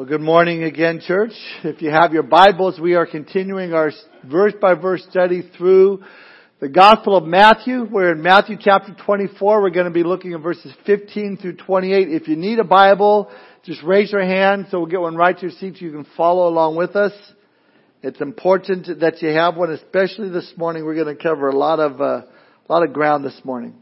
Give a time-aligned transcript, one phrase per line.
[0.00, 1.32] Well, good morning again, church.
[1.62, 3.92] If you have your Bibles, we are continuing our
[4.24, 6.02] verse by verse study through
[6.58, 7.84] the Gospel of Matthew.
[7.84, 9.60] We're in Matthew chapter 24.
[9.60, 12.08] We're going to be looking at verses 15 through 28.
[12.08, 13.30] If you need a Bible,
[13.62, 16.06] just raise your hand so we'll get one right to your seat so you can
[16.16, 17.12] follow along with us.
[18.02, 20.86] It's important that you have one, especially this morning.
[20.86, 23.74] We're going to cover a lot of, uh, a lot of ground this morning.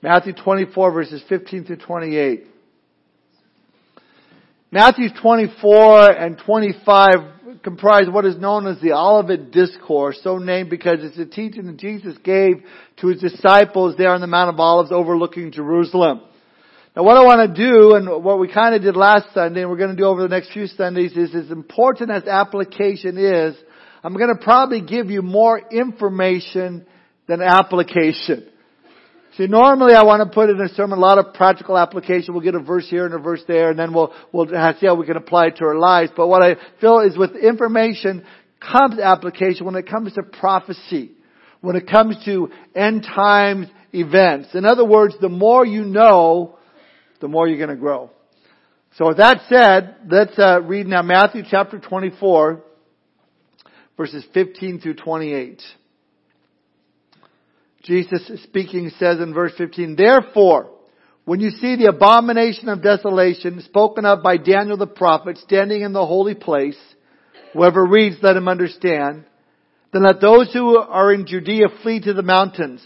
[0.00, 2.53] Matthew 24 verses 15 through 28.
[4.74, 10.98] Matthew 24 and 25 comprise what is known as the Olivet Discourse, so named because
[11.00, 12.56] it's a teaching that Jesus gave
[12.96, 16.22] to his disciples there on the Mount of Olives overlooking Jerusalem.
[16.96, 19.70] Now what I want to do, and what we kind of did last Sunday, and
[19.70, 23.54] we're going to do over the next few Sundays, is as important as application is,
[24.02, 26.84] I'm going to probably give you more information
[27.28, 28.48] than application.
[29.36, 32.34] See, normally I want to put in a sermon a lot of practical application.
[32.34, 34.94] We'll get a verse here and a verse there, and then we'll we'll see how
[34.94, 36.12] we can apply it to our lives.
[36.16, 38.24] But what I feel is with information
[38.60, 41.12] comes application when it comes to prophecy,
[41.60, 44.50] when it comes to end times events.
[44.54, 46.56] In other words, the more you know,
[47.20, 48.10] the more you're going to grow.
[48.98, 52.62] So with that said, let's uh, read now Matthew chapter 24,
[53.96, 55.60] verses 15 through 28.
[57.84, 60.70] Jesus speaking says in verse 15, Therefore,
[61.26, 65.92] when you see the abomination of desolation spoken of by Daniel the prophet standing in
[65.92, 66.78] the holy place,
[67.52, 69.24] whoever reads let him understand,
[69.92, 72.82] then let those who are in Judea flee to the mountains.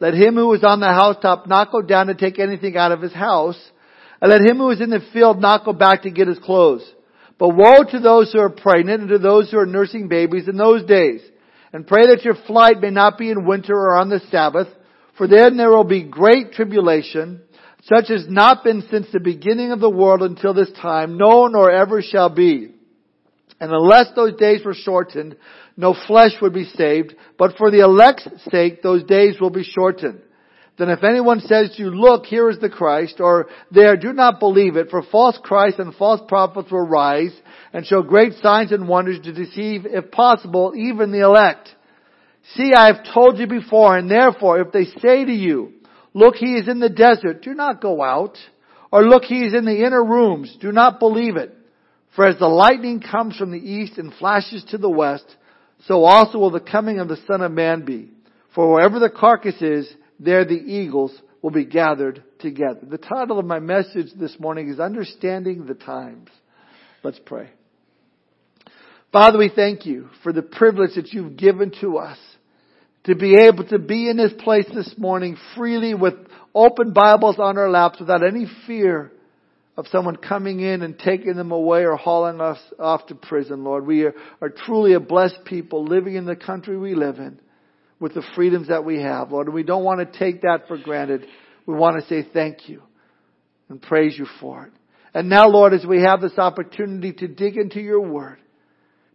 [0.00, 3.02] Let him who is on the housetop not go down to take anything out of
[3.02, 3.58] his house,
[4.20, 6.88] and let him who is in the field not go back to get his clothes.
[7.38, 10.56] But woe to those who are pregnant and to those who are nursing babies in
[10.56, 11.22] those days
[11.72, 14.68] and pray that your flight may not be in winter or on the Sabbath,
[15.16, 17.42] for then there will be great tribulation,
[17.82, 21.70] such as not been since the beginning of the world until this time, no nor
[21.70, 22.72] ever shall be.
[23.60, 25.36] And unless those days were shortened,
[25.76, 30.22] no flesh would be saved, but for the elect's sake, those days will be shortened.
[30.80, 34.40] Then if anyone says to you, look, here is the Christ, or there, do not
[34.40, 37.38] believe it, for false Christs and false prophets will rise
[37.74, 41.68] and show great signs and wonders to deceive, if possible, even the elect.
[42.54, 45.74] See, I have told you before, and therefore, if they say to you,
[46.14, 48.38] look, he is in the desert, do not go out.
[48.90, 51.54] Or look, he is in the inner rooms, do not believe it.
[52.16, 55.26] For as the lightning comes from the east and flashes to the west,
[55.84, 58.08] so also will the coming of the Son of Man be.
[58.54, 59.86] For wherever the carcass is,
[60.20, 62.80] there the eagles will be gathered together.
[62.82, 66.28] The title of my message this morning is Understanding the Times.
[67.02, 67.48] Let's pray.
[69.10, 72.18] Father, we thank you for the privilege that you've given to us
[73.04, 76.14] to be able to be in this place this morning freely with
[76.54, 79.10] open Bibles on our laps without any fear
[79.78, 83.86] of someone coming in and taking them away or hauling us off to prison, Lord.
[83.86, 87.40] We are, are truly a blessed people living in the country we live in
[88.00, 89.46] with the freedoms that we have, Lord.
[89.46, 91.26] And we don't want to take that for granted.
[91.66, 92.82] We want to say thank you
[93.68, 94.72] and praise you for it.
[95.12, 98.38] And now, Lord, as we have this opportunity to dig into your word,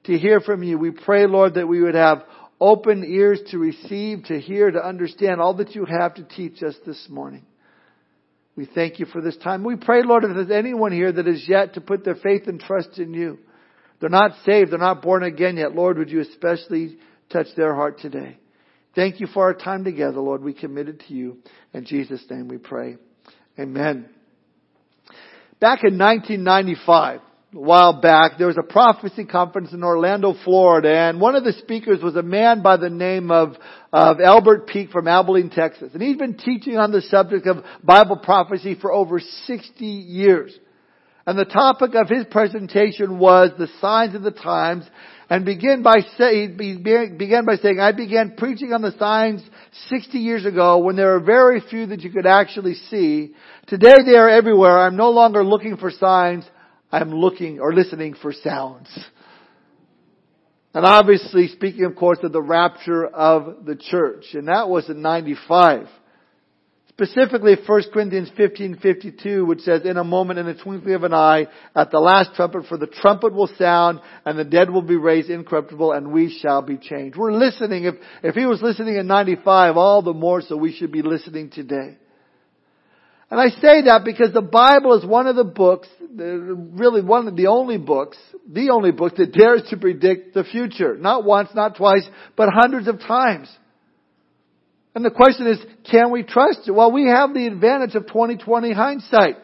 [0.06, 2.24] to hear from you, we pray, Lord, that we would have
[2.62, 6.76] open ears to receive, to hear, to understand all that you have to teach us
[6.86, 7.46] this morning.
[8.56, 9.64] We thank you for this time.
[9.64, 12.60] We pray, Lord, if there's anyone here that is yet to put their faith and
[12.60, 13.40] trust in you,
[14.00, 16.98] they're not saved, they're not born again yet, Lord, would you especially
[17.30, 18.38] touch their heart today?
[18.96, 20.42] Thank you for our time together, Lord.
[20.42, 21.38] We commit it to you.
[21.74, 22.98] In Jesus' name we pray.
[23.60, 24.10] Amen.
[25.60, 27.20] Back in 1995,
[27.56, 31.54] a while back, there was a prophecy conference in Orlando, Florida, and one of the
[31.54, 33.56] speakers was a man by the name of,
[33.92, 35.92] of Albert Peak from Abilene, Texas.
[35.94, 40.58] And he'd been teaching on the subject of Bible prophecy for over 60 years.
[41.28, 44.86] And the topic of his presentation was the signs of the times
[45.28, 49.42] and begin by say, he began by saying, I began preaching on the signs
[49.88, 53.34] 60 years ago when there were very few that you could actually see.
[53.66, 54.78] Today they are everywhere.
[54.78, 56.46] I'm no longer looking for signs.
[56.92, 58.88] I'm looking or listening for sounds.
[60.76, 64.26] And obviously speaking of course of the rapture of the church.
[64.34, 65.88] And that was in 95.
[66.98, 71.48] Specifically 1 Corinthians 15:52 which says in a moment in the twinkling of an eye
[71.76, 75.30] at the last trumpet for the trumpet will sound and the dead will be raised
[75.30, 77.18] incorruptible and we shall be changed.
[77.18, 80.94] We're listening if if he was listening in 95 all the more so we should
[80.94, 81.98] be listening today.
[83.30, 87.36] And I say that because the Bible is one of the books, really one of
[87.36, 90.96] the only books, the only book that dares to predict the future.
[90.96, 92.08] Not once, not twice,
[92.38, 93.50] but hundreds of times.
[94.96, 95.60] And the question is,
[95.92, 96.72] can we trust it?
[96.72, 99.36] Well, we have the advantage of 2020 hindsight.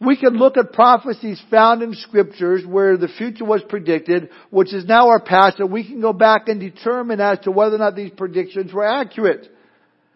[0.00, 4.84] We can look at prophecies found in scriptures where the future was predicted, which is
[4.84, 7.96] now our past, and we can go back and determine as to whether or not
[7.96, 9.48] these predictions were accurate.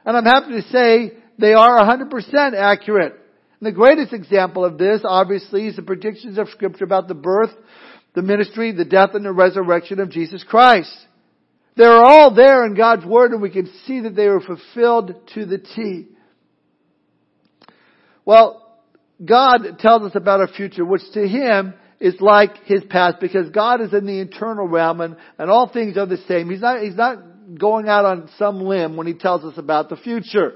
[0.05, 3.12] And I'm happy to say they are 100% accurate.
[3.61, 7.50] And the greatest example of this, obviously, is the predictions of scripture about the birth,
[8.14, 10.94] the ministry, the death, and the resurrection of Jesus Christ.
[11.76, 15.44] They're all there in God's Word and we can see that they were fulfilled to
[15.44, 16.08] the T.
[18.25, 18.62] Well,
[19.25, 23.81] God tells us about our future, which to Him is like His past because God
[23.81, 26.50] is in the eternal realm and, and all things are the same.
[26.50, 27.19] He's not, He's not
[27.58, 30.55] going out on some limb when He tells us about the future.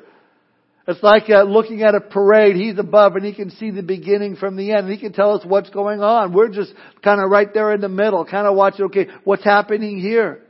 [0.89, 2.57] It's like uh, looking at a parade.
[2.57, 4.91] He's above and he can see the beginning from the end.
[4.91, 6.33] He can tell us what's going on.
[6.33, 6.73] We're just
[7.05, 10.43] kind of right there in the middle, kind of watching, okay, what's happening here?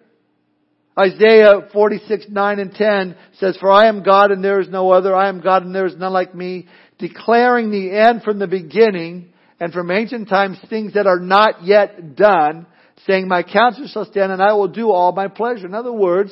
[1.01, 5.15] Isaiah 46, 9 and 10 says, For I am God and there is no other.
[5.15, 6.69] I am God and there is none like me,
[6.99, 12.17] declaring the end from the beginning and from ancient times things that are not yet
[12.17, 12.67] done,
[13.07, 15.67] saying, My counsel shall stand and I will do all my pleasure.
[15.67, 16.31] In other words,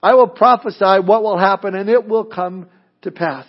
[0.00, 2.68] I will prophesy what will happen and it will come
[3.02, 3.46] to pass.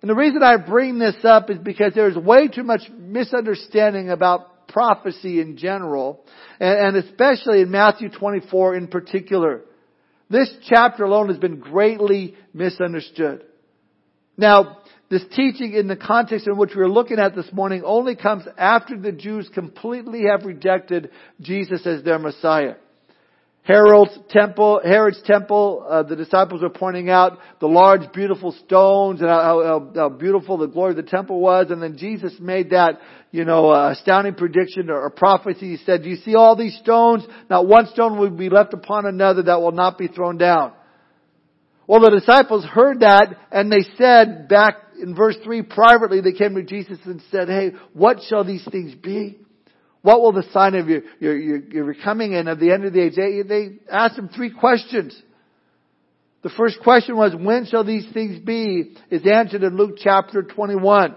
[0.00, 4.49] And the reason I bring this up is because there's way too much misunderstanding about
[4.72, 6.24] prophecy in general,
[6.58, 9.62] and, especially in Matthew 24 in particular.
[10.28, 13.44] This chapter alone has been greatly misunderstood.
[14.36, 14.78] Now,
[15.10, 18.96] this teaching in the context in which we're looking at this morning only comes after
[18.96, 22.76] the Jews completely have rejected Jesus as their Messiah.
[23.70, 29.28] Herod's temple, Herod's temple, uh, the disciples were pointing out the large, beautiful stones and
[29.28, 31.66] how, how, how, beautiful the glory of the temple was.
[31.70, 33.00] And then Jesus made that,
[33.30, 35.76] you know, uh, astounding prediction or, or prophecy.
[35.76, 37.24] He said, "Do you see all these stones?
[37.48, 40.72] Not one stone will be left upon another that will not be thrown down."
[41.86, 46.56] Well, the disciples heard that and they said back in verse three privately, they came
[46.56, 49.39] to Jesus and said, "Hey, what shall these things be?"
[50.02, 53.02] What will the sign of your, your, your, coming and of the end of the
[53.02, 53.16] age?
[53.16, 55.20] They, they asked him three questions.
[56.42, 58.96] The first question was, when shall these things be?
[59.10, 61.16] Is answered in Luke chapter 21.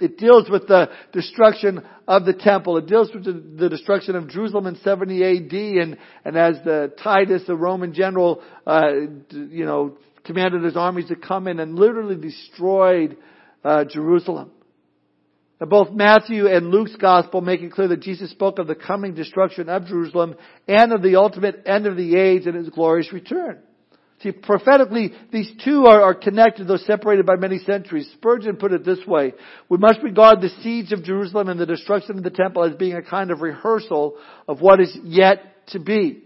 [0.00, 2.76] It deals with the destruction of the temple.
[2.78, 6.92] It deals with the, the destruction of Jerusalem in 70 AD and, and as the
[7.04, 8.90] Titus, the Roman general, uh,
[9.30, 13.16] you know, commanded his armies to come in and literally destroyed
[13.62, 14.50] uh, Jerusalem.
[15.66, 19.68] Both Matthew and Luke's gospel make it clear that Jesus spoke of the coming destruction
[19.68, 20.34] of Jerusalem
[20.66, 23.58] and of the ultimate end of the age and his glorious return.
[24.22, 28.08] See, prophetically, these two are, are, connected, though separated by many centuries.
[28.14, 29.34] Spurgeon put it this way,
[29.68, 32.94] we must regard the siege of Jerusalem and the destruction of the temple as being
[32.94, 34.16] a kind of rehearsal
[34.46, 36.22] of what is yet to be.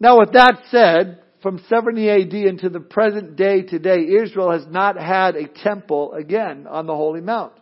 [0.00, 4.96] Now with that said, from 70 AD into the present day today, Israel has not
[4.96, 7.52] had a temple again on the Holy Mount.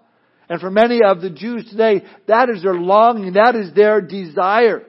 [0.49, 4.85] And for many of the Jews today, that is their longing, that is their desire.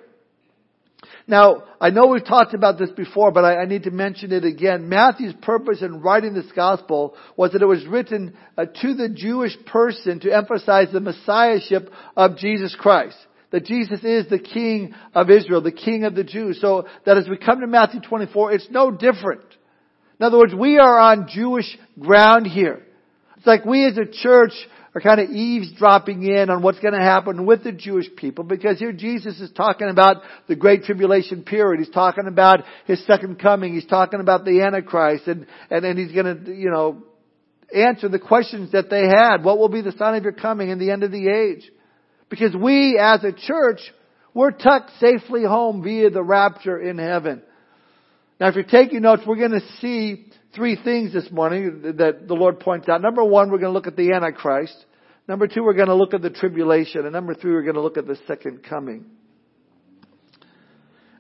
[1.27, 4.45] Now, I know we've talked about this before, but I, I need to mention it
[4.45, 4.88] again.
[4.88, 9.54] Matthew's purpose in writing this gospel was that it was written uh, to the Jewish
[9.65, 13.18] person to emphasize the messiahship of Jesus Christ.
[13.51, 16.59] That Jesus is the King of Israel, the King of the Jews.
[16.62, 19.44] So that as we come to Matthew 24, it's no different.
[20.19, 22.83] In other words, we are on Jewish ground here.
[23.38, 24.54] It's like we as a church
[24.97, 28.79] are kind of eavesdropping in on what's going to happen with the Jewish people because
[28.79, 31.85] here Jesus is talking about the great tribulation period.
[31.85, 33.75] He's talking about his second coming.
[33.75, 37.04] He's talking about the Antichrist and, and, he's going to, you know,
[37.71, 39.44] answer the questions that they had.
[39.44, 41.71] What will be the sign of your coming and the end of the age?
[42.30, 43.81] Because we as a church,
[44.33, 47.44] we're tucked safely home via the rapture in heaven.
[48.39, 50.25] Now if you're taking notes, we're going to see
[50.56, 53.04] three things this morning that the Lord points out.
[53.04, 54.85] Number one, we're going to look at the Antichrist.
[55.28, 57.04] Number two, we're going to look at the tribulation.
[57.04, 59.06] And number three, we're going to look at the second coming.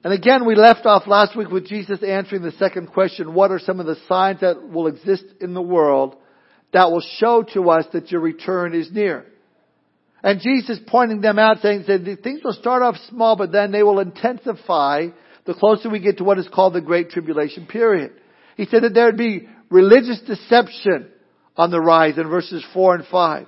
[0.03, 3.59] And again, we left off last week with Jesus answering the second question, what are
[3.59, 6.15] some of the signs that will exist in the world
[6.71, 9.25] that will show to us that your return is near?
[10.23, 13.83] And Jesus pointing them out saying that things will start off small, but then they
[13.83, 15.07] will intensify
[15.45, 18.13] the closer we get to what is called the Great Tribulation period.
[18.55, 21.09] He said that there would be religious deception
[21.55, 23.47] on the rise in verses 4 and 5.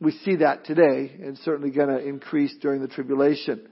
[0.00, 3.66] We see that today and certainly going to increase during the tribulation.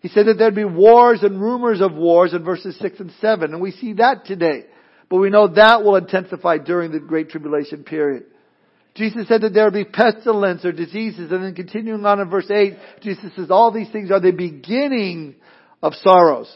[0.00, 3.52] He said that there'd be wars and rumors of wars in verses 6 and 7
[3.52, 4.64] and we see that today.
[5.08, 8.24] But we know that will intensify during the Great Tribulation period.
[8.94, 12.50] Jesus said that there would be pestilence or diseases and then continuing on in verse
[12.50, 15.34] 8, Jesus says all these things are the beginning
[15.82, 16.54] of sorrows.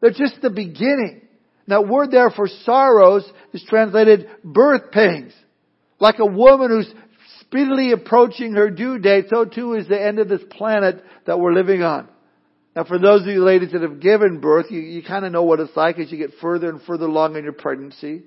[0.00, 1.22] They're just the beginning.
[1.68, 5.32] That word there for sorrows is translated birth pangs.
[5.98, 6.92] Like a woman who's
[7.52, 11.52] speedily approaching her due date, so too is the end of this planet that we're
[11.52, 12.08] living on.
[12.74, 15.42] Now for those of you ladies that have given birth, you, you kind of know
[15.42, 18.22] what it's like as you get further and further along in your pregnancy.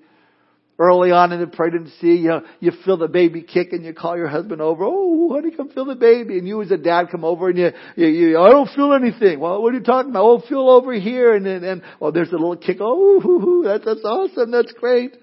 [0.77, 4.15] Early on in the pregnancy, you, know, you feel the baby kick and you call
[4.15, 6.37] your husband over, oh honey, come feel the baby.
[6.37, 9.39] And you as a dad come over and you, you, you I don't feel anything.
[9.39, 10.23] Well, what are you talking about?
[10.23, 11.33] Oh, feel over here.
[11.33, 12.77] And then, and, oh, there's a little kick.
[12.79, 14.51] Oh, that's, that's awesome.
[14.51, 15.17] That's great.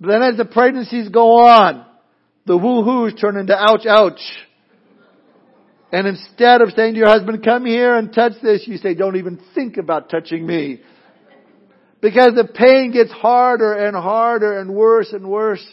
[0.00, 1.84] But then as the pregnancies go on,
[2.48, 4.20] the woo-hoos turn into ouch, ouch.
[5.92, 9.16] And instead of saying to your husband, come here and touch this, you say, don't
[9.16, 10.80] even think about touching me.
[12.00, 15.64] Because the pain gets harder and harder and worse and worse.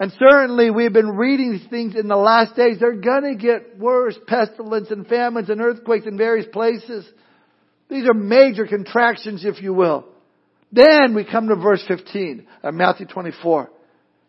[0.00, 2.78] And certainly we've been reading things in the last days.
[2.78, 4.16] They're gonna get worse.
[4.26, 7.06] Pestilence and famines and earthquakes in various places.
[7.90, 10.06] These are major contractions, if you will.
[10.70, 13.70] Then we come to verse 15 of Matthew 24.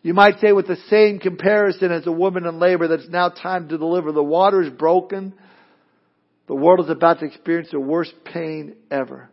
[0.01, 3.29] You might say with the same comparison as a woman in labor that it's now
[3.29, 4.11] time to deliver.
[4.11, 5.33] The water is broken.
[6.47, 9.29] The world is about to experience the worst pain ever.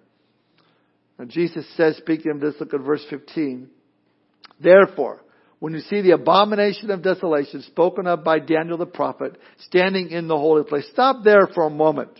[1.18, 3.68] And Jesus says, speaking of this, look at verse 15.
[4.60, 5.22] Therefore,
[5.58, 10.28] when you see the abomination of desolation spoken of by Daniel the prophet standing in
[10.28, 12.10] the holy place, stop there for a moment.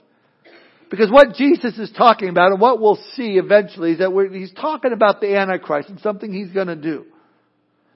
[0.89, 4.93] Because what Jesus is talking about and what we'll see eventually is that he's talking
[4.93, 7.07] about the Antichrist and something he's going to do.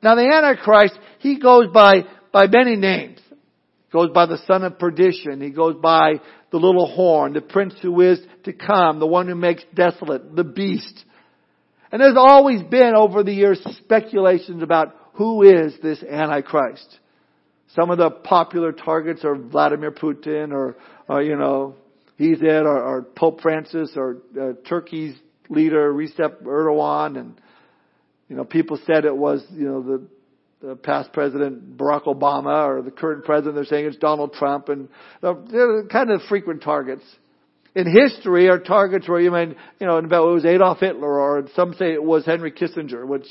[0.02, 3.20] Now the Antichrist, he goes by, by many names.
[3.28, 5.40] He goes by the son of perdition.
[5.40, 9.34] He goes by the little horn, the prince who is to come, the one who
[9.34, 11.04] makes desolate, the beast.
[11.92, 16.98] And there's always been over the years speculations about who is this Antichrist.
[17.74, 20.76] Some of the popular targets are Vladimir Putin or,
[21.08, 21.76] or you know,
[22.16, 25.16] he's it, or, or Pope Francis or uh, Turkey's
[25.48, 27.40] leader Recep Erdogan and
[28.30, 30.06] you know, people said it was, you know, the,
[30.68, 33.56] the past president Barack Obama or the current president.
[33.56, 34.88] They're saying it's Donald Trump, and
[35.20, 37.02] they're kind of frequent targets.
[37.74, 41.48] In history, our targets were, you mean, you know, about it was Adolf Hitler, or
[41.56, 43.26] some say it was Henry Kissinger, which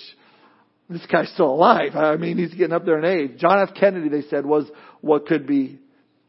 [0.90, 1.96] this guy's still alive.
[1.96, 3.40] I mean, he's getting up there in age.
[3.40, 3.76] John F.
[3.76, 5.80] Kennedy, they said, was what could be.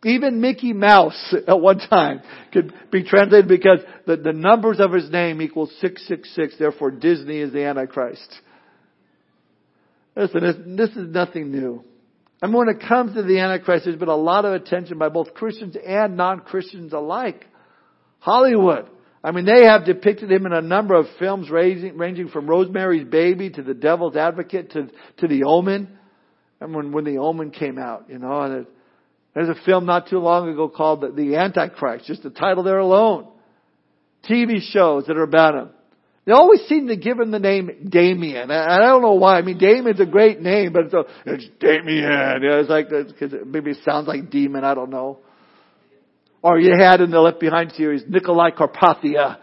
[0.05, 2.23] Even Mickey Mouse at one time
[2.53, 7.53] could be translated because the, the numbers of his name equals 666, therefore Disney is
[7.53, 8.41] the Antichrist.
[10.21, 11.83] Listen, this is nothing new.
[12.43, 15.09] I mean, when it comes to the Antichrist, there's been a lot of attention by
[15.09, 17.47] both Christians and non-Christians alike.
[18.19, 18.87] Hollywood.
[19.25, 23.07] I mean, they have depicted him in a number of films ranging, ranging from Rosemary's
[23.07, 25.89] Baby to The Devil's Advocate to, to The Omen.
[26.61, 28.67] And when, when The Omen came out, you know, and it,
[29.35, 33.27] there's a film not too long ago called the Antichrist, just the title there alone.
[34.29, 35.71] TV shows that are about him.
[36.27, 38.51] They always seem to give him the name Damien.
[38.51, 39.39] I, I don't know why.
[39.39, 42.43] I mean, Damien's a great name, but it's, a, it's Damien.
[42.43, 45.19] You know, it's like, cause maybe it sounds like demon, I don't know.
[46.43, 49.39] Or you had in the Left Behind series, Nicolae Carpathia.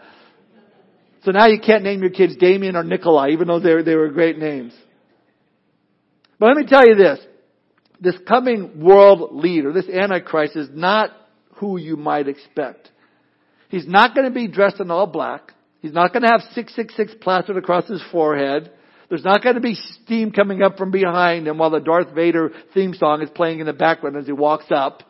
[1.24, 4.08] So now you can't name your kids Damien or Nicolae, even though they, they were
[4.08, 4.72] great names.
[6.38, 7.18] But let me tell you this.
[8.00, 11.10] This coming world leader, this Antichrist is not
[11.54, 12.90] who you might expect.
[13.68, 15.52] He's not going to be dressed in all black.
[15.80, 18.70] He's not going to have 666 plastered across his forehead.
[19.08, 22.50] There's not going to be steam coming up from behind him while the Darth Vader
[22.74, 25.02] theme song is playing in the background as he walks up.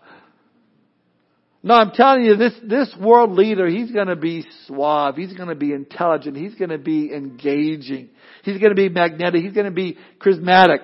[1.62, 5.72] No, I'm telling you, this, this world leader, he's gonna be suave, he's gonna be
[5.72, 8.10] intelligent, he's gonna be engaging,
[8.44, 10.78] he's gonna be magnetic, he's gonna be charismatic.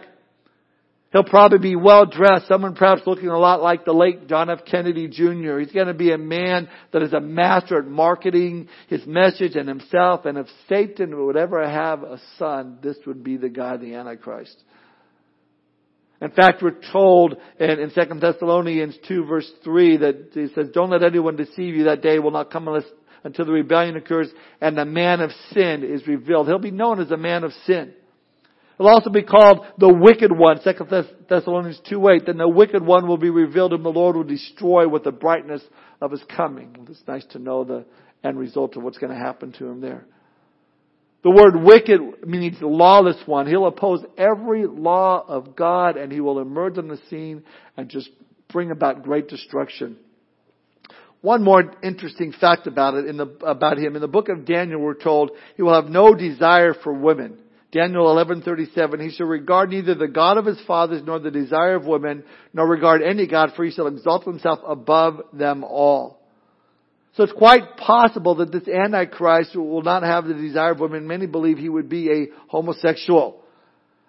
[1.14, 4.64] He'll probably be well dressed, someone perhaps looking a lot like the late John F.
[4.68, 5.60] Kennedy Jr.
[5.60, 9.68] He's going to be a man that is a master at marketing his message and
[9.68, 10.24] himself.
[10.24, 14.56] And if Satan would ever have a son, this would be the guy, the Antichrist.
[16.20, 20.90] In fact, we're told in, in 2 Thessalonians 2 verse 3 that he says, don't
[20.90, 21.84] let anyone deceive you.
[21.84, 22.90] That day will not come unless,
[23.22, 24.30] until the rebellion occurs
[24.60, 26.48] and the man of sin is revealed.
[26.48, 27.94] He'll be known as a man of sin.
[28.78, 30.72] It'll also be called the wicked one, 2
[31.28, 32.26] Thessalonians 2 8.
[32.26, 35.62] Then the wicked one will be revealed and the Lord will destroy with the brightness
[36.00, 36.76] of his coming.
[36.90, 37.84] It's nice to know the
[38.24, 40.04] end result of what's going to happen to him there.
[41.22, 43.46] The word wicked means lawless one.
[43.46, 47.44] He'll oppose every law of God and he will emerge on the scene
[47.76, 48.10] and just
[48.52, 49.96] bring about great destruction.
[51.22, 53.94] One more interesting fact about it in the, about him.
[53.94, 57.38] In the book of Daniel we're told he will have no desire for women.
[57.74, 61.86] Daniel 11:37 He shall regard neither the God of his fathers nor the desire of
[61.86, 66.20] women nor regard any god for he shall exalt himself above them all.
[67.16, 71.08] So it's quite possible that this antichrist will not have the desire of women.
[71.08, 73.40] Many believe he would be a homosexual.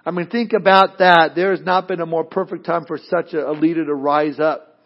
[0.06, 1.32] I mean, think about that.
[1.36, 4.80] There has not been a more perfect time for such a, leader to rise up.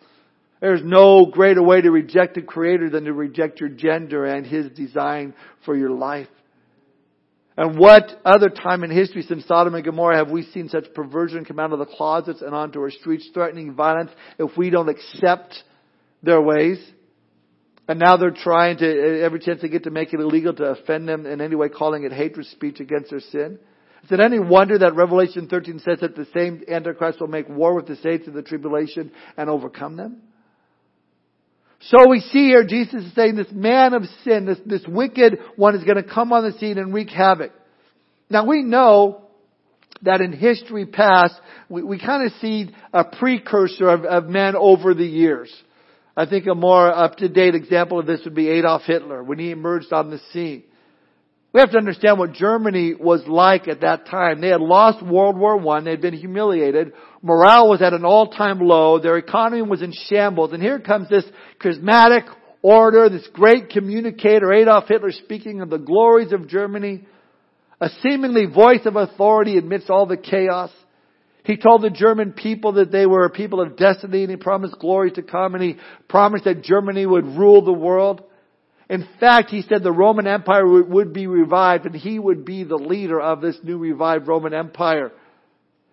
[0.62, 4.69] There's no greater way to reject the creator than to reject your gender and his
[4.71, 5.33] design
[5.65, 6.27] for your life.
[7.60, 11.44] And what other time in history since Sodom and Gomorrah have we seen such perversion
[11.44, 15.62] come out of the closets and onto our streets, threatening violence if we don't accept
[16.24, 16.80] their ways?
[17.89, 21.10] And now they're trying to, every chance they get to make it illegal to offend
[21.10, 23.60] them in any way, calling it hatred speech against their sin.
[24.06, 27.75] Is it any wonder that Revelation 13 says that the same Antichrist will make war
[27.75, 30.22] with the saints in the tribulation and overcome them?
[31.81, 35.75] So we see here Jesus is saying this man of sin, this, this wicked one
[35.75, 37.51] is going to come on the scene and wreak havoc.
[38.29, 39.24] Now we know
[40.01, 41.36] that in history past,
[41.69, 45.53] we, we kind of see a precursor of, of men over the years.
[46.15, 49.93] I think a more up-to-date example of this would be Adolf Hitler when he emerged
[49.93, 50.63] on the scene.
[51.53, 54.39] We have to understand what Germany was like at that time.
[54.39, 55.81] They had lost World War I.
[55.81, 56.93] They had been humiliated.
[57.21, 58.99] Morale was at an all-time low.
[58.99, 60.53] Their economy was in shambles.
[60.53, 61.25] And here comes this
[61.61, 62.23] charismatic
[62.61, 67.05] orator, this great communicator, Adolf Hitler speaking of the glories of Germany.
[67.81, 70.71] A seemingly voice of authority amidst all the chaos.
[71.43, 74.77] He told the German people that they were a people of destiny and he promised
[74.79, 78.23] glory to come and he promised that Germany would rule the world.
[78.89, 82.75] In fact, he said the Roman Empire would be revived and he would be the
[82.75, 85.11] leader of this new revived Roman Empire.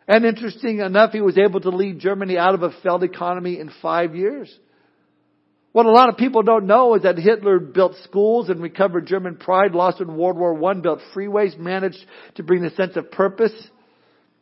[0.09, 3.71] And interesting enough, he was able to lead Germany out of a failed economy in
[3.83, 4.55] five years.
[5.73, 9.37] What a lot of people don't know is that Hitler built schools and recovered German
[9.37, 11.99] pride, lost in World War I, built freeways, managed
[12.37, 13.53] to bring the sense of purpose,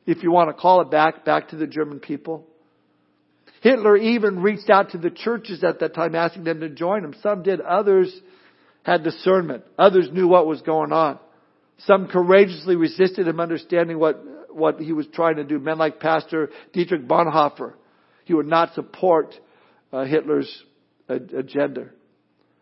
[0.06, 2.46] if you want to call it back, back to the German people.
[3.62, 7.14] Hitler even reached out to the churches at that time asking them to join him.
[7.22, 8.14] Some did, others
[8.84, 9.64] had discernment.
[9.78, 11.18] Others knew what was going on.
[11.78, 14.22] Some courageously resisted him understanding what,
[14.54, 15.58] what he was trying to do.
[15.58, 17.74] Men like Pastor Dietrich Bonhoeffer.
[18.24, 19.34] He would not support
[19.92, 20.50] uh, Hitler's
[21.08, 21.88] uh, agenda.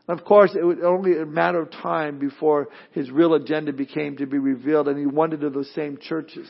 [0.08, 4.26] Of course, it was only a matter of time before his real agenda became to
[4.26, 6.48] be revealed and he went into those same churches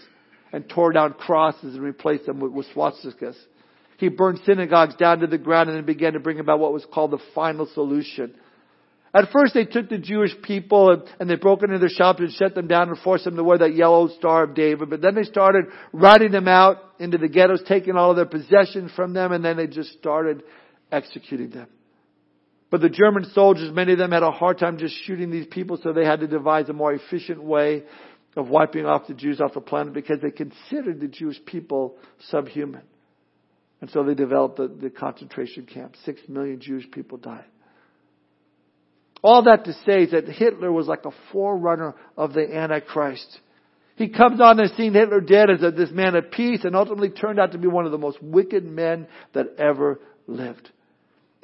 [0.52, 3.37] and tore down crosses and replaced them with, with swastikas.
[3.98, 6.87] He burned synagogues down to the ground and then began to bring about what was
[6.92, 8.35] called the final solution
[9.14, 12.55] at first they took the Jewish people and, they broke into their shops and shut
[12.55, 14.88] them down and forced them to wear that yellow star of David.
[14.88, 18.90] But then they started routing them out into the ghettos, taking all of their possessions
[18.96, 20.42] from them, and then they just started
[20.90, 21.68] executing them.
[22.70, 25.79] But the German soldiers, many of them had a hard time just shooting these people,
[25.83, 27.83] so they had to devise a more efficient way
[28.35, 31.96] of wiping off the Jews off the planet because they considered the Jewish people
[32.31, 32.83] subhuman.
[33.83, 35.96] And so they developed the, the concentration camp.
[36.07, 37.44] Six million Jewish people died.
[39.22, 43.38] All that to say is that Hitler was like a forerunner of the Antichrist.
[43.96, 47.38] He comes on the scene, Hitler did, as this man of peace and ultimately turned
[47.38, 50.70] out to be one of the most wicked men that ever lived.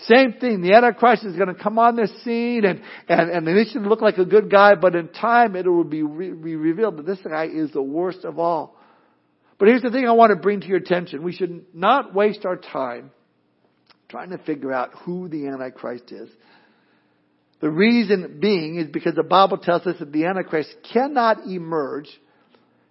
[0.03, 3.85] Same thing, the Antichrist is going to come on the scene and, and, and initially
[3.85, 7.07] look like a good guy, but in time it will be, re- be revealed that
[7.07, 8.77] this guy is the worst of all.
[9.59, 11.25] But here's the thing I want to bring to your attention.
[11.25, 13.11] We should not waste our time
[14.09, 16.31] trying to figure out who the Antichrist is.
[17.61, 22.09] The reason being is because the Bible tells us that the Antichrist cannot emerge,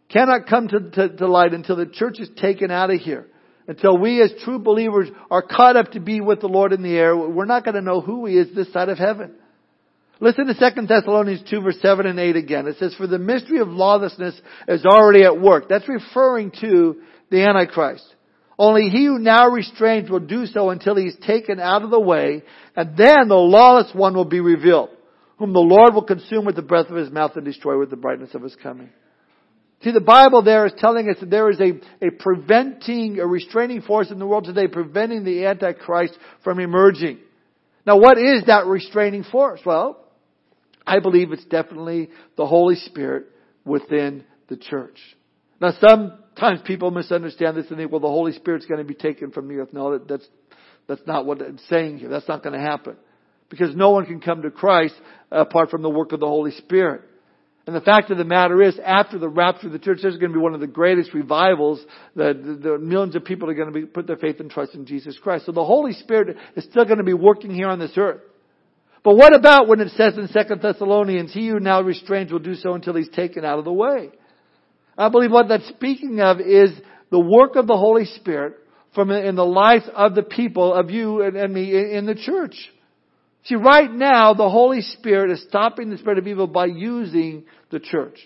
[0.09, 3.27] cannot come to, to, to light until the church is taken out of here.
[3.67, 6.95] Until we as true believers are caught up to be with the Lord in the
[6.95, 9.35] air, we're not going to know who He is this side of heaven.
[10.19, 12.67] Listen to 2 Thessalonians 2 verse 7 and 8 again.
[12.67, 15.69] It says, For the mystery of lawlessness is already at work.
[15.69, 18.05] That's referring to the Antichrist.
[18.59, 21.99] Only he who now restrains will do so until he is taken out of the
[21.99, 22.43] way,
[22.75, 24.89] and then the lawless one will be revealed,
[25.37, 27.95] whom the Lord will consume with the breath of his mouth and destroy with the
[27.95, 28.89] brightness of his coming.
[29.83, 33.83] See, the Bible there is telling us that there is a, a preventing, a restraining
[33.83, 37.19] force in the world today preventing the Antichrist from emerging.
[37.85, 39.61] Now what is that restraining force?
[39.63, 40.03] Well,
[40.85, 43.27] I believe it's definitely the Holy Spirit
[43.65, 44.97] within the church.
[45.61, 45.71] Now
[46.37, 49.47] sometimes people misunderstand this and think, well, the Holy Spirit's going to be taken from
[49.47, 49.69] the earth.
[49.73, 50.27] No, that's,
[50.87, 52.09] that's not what it's saying here.
[52.09, 52.95] That's not going to happen.
[53.49, 54.95] Because no one can come to Christ
[55.31, 57.01] apart from the work of the Holy Spirit.
[57.65, 60.31] And the fact of the matter is, after the rapture of the church, there's going
[60.31, 61.83] to be one of the greatest revivals
[62.15, 64.73] that the, the millions of people are going to be, put their faith and trust
[64.73, 65.45] in Jesus Christ.
[65.45, 68.21] So the Holy Spirit is still going to be working here on this earth.
[69.03, 72.55] But what about when it says in 2 Thessalonians, he who now restrains will do
[72.55, 74.11] so until he's taken out of the way?
[74.97, 76.71] I believe what that's speaking of is
[77.11, 78.55] the work of the Holy Spirit
[78.95, 82.55] from in the life of the people, of you and, and me in the church.
[83.45, 87.79] See, right now, the Holy Spirit is stopping the spirit of evil by using the
[87.79, 88.17] church.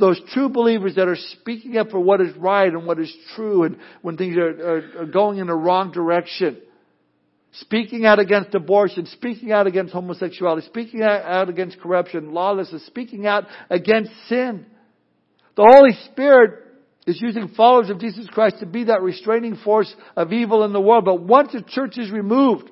[0.00, 3.64] those true believers that are speaking up for what is right and what is true
[3.64, 6.58] and when things are, are, are going in the wrong direction.
[7.52, 13.44] Speaking out against abortion, speaking out against homosexuality, speaking out against corruption, lawlessness, speaking out
[13.68, 14.66] against sin.
[15.60, 16.64] The Holy Spirit
[17.06, 20.80] is using followers of Jesus Christ to be that restraining force of evil in the
[20.80, 21.04] world.
[21.04, 22.70] But once the church is removed,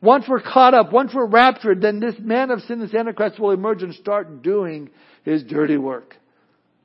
[0.00, 3.50] once we're caught up, once we're raptured, then this man of sin, this Antichrist will
[3.50, 4.88] emerge and start doing
[5.24, 6.16] his dirty work.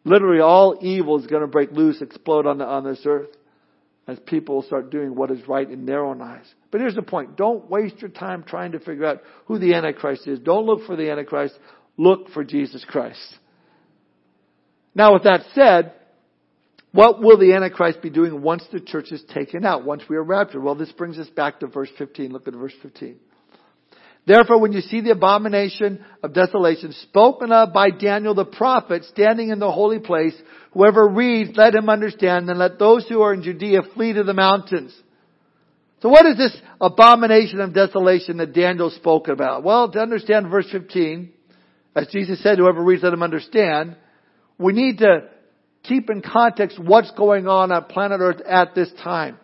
[0.04, 3.30] Literally all evil is going to break loose, explode on, the, on this earth
[4.06, 6.54] as people start doing what is right in their own eyes.
[6.72, 7.38] But here's the point.
[7.38, 10.40] Don't waste your time trying to figure out who the Antichrist is.
[10.40, 11.58] Don't look for the Antichrist.
[11.96, 13.39] Look for Jesus Christ.
[14.96, 15.94] Now with that said,
[16.92, 20.24] what will the Antichrist be doing once the church is taken out, once we are
[20.24, 20.64] raptured?
[20.64, 22.32] Well, this brings us back to verse 15.
[22.32, 23.18] Look at verse 15.
[24.26, 29.50] Therefore, when you see the abomination of desolation spoken of by Daniel the prophet standing
[29.50, 30.36] in the holy place,
[30.72, 34.34] whoever reads, let him understand, and let those who are in Judea flee to the
[34.34, 34.96] mountains.
[36.02, 39.64] So what is this abomination of desolation that Daniel spoke about?
[39.64, 41.32] Well, to understand verse 15,
[41.96, 43.96] as Jesus said, whoever reads, let him understand,
[44.60, 45.30] we need to
[45.84, 49.40] keep in context what's going on on planet Earth at this time.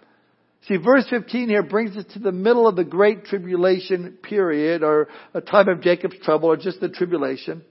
[0.67, 5.07] See, verse 15 here brings us to the middle of the Great Tribulation period, or
[5.33, 7.63] a time of Jacob's trouble, or just the tribulation.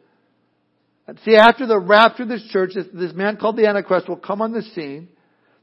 [1.24, 4.40] See, after the rapture of this church, this, this man called the Antichrist will come
[4.40, 5.08] on the scene.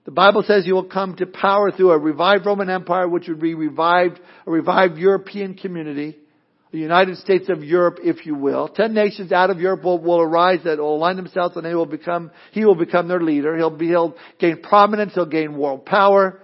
[0.04, 3.42] The Bible says he will come to power through a revived Roman Empire, which would
[3.42, 6.18] be revived, a revived European community
[6.72, 8.70] the United States of Europe, if you will.
[8.70, 11.86] Ten nations out of Europe will, will arise that will align themselves and they will
[11.86, 13.58] become, he will become their leader.
[13.58, 16.40] He'll be, he'll gain prominence, he'll gain world power.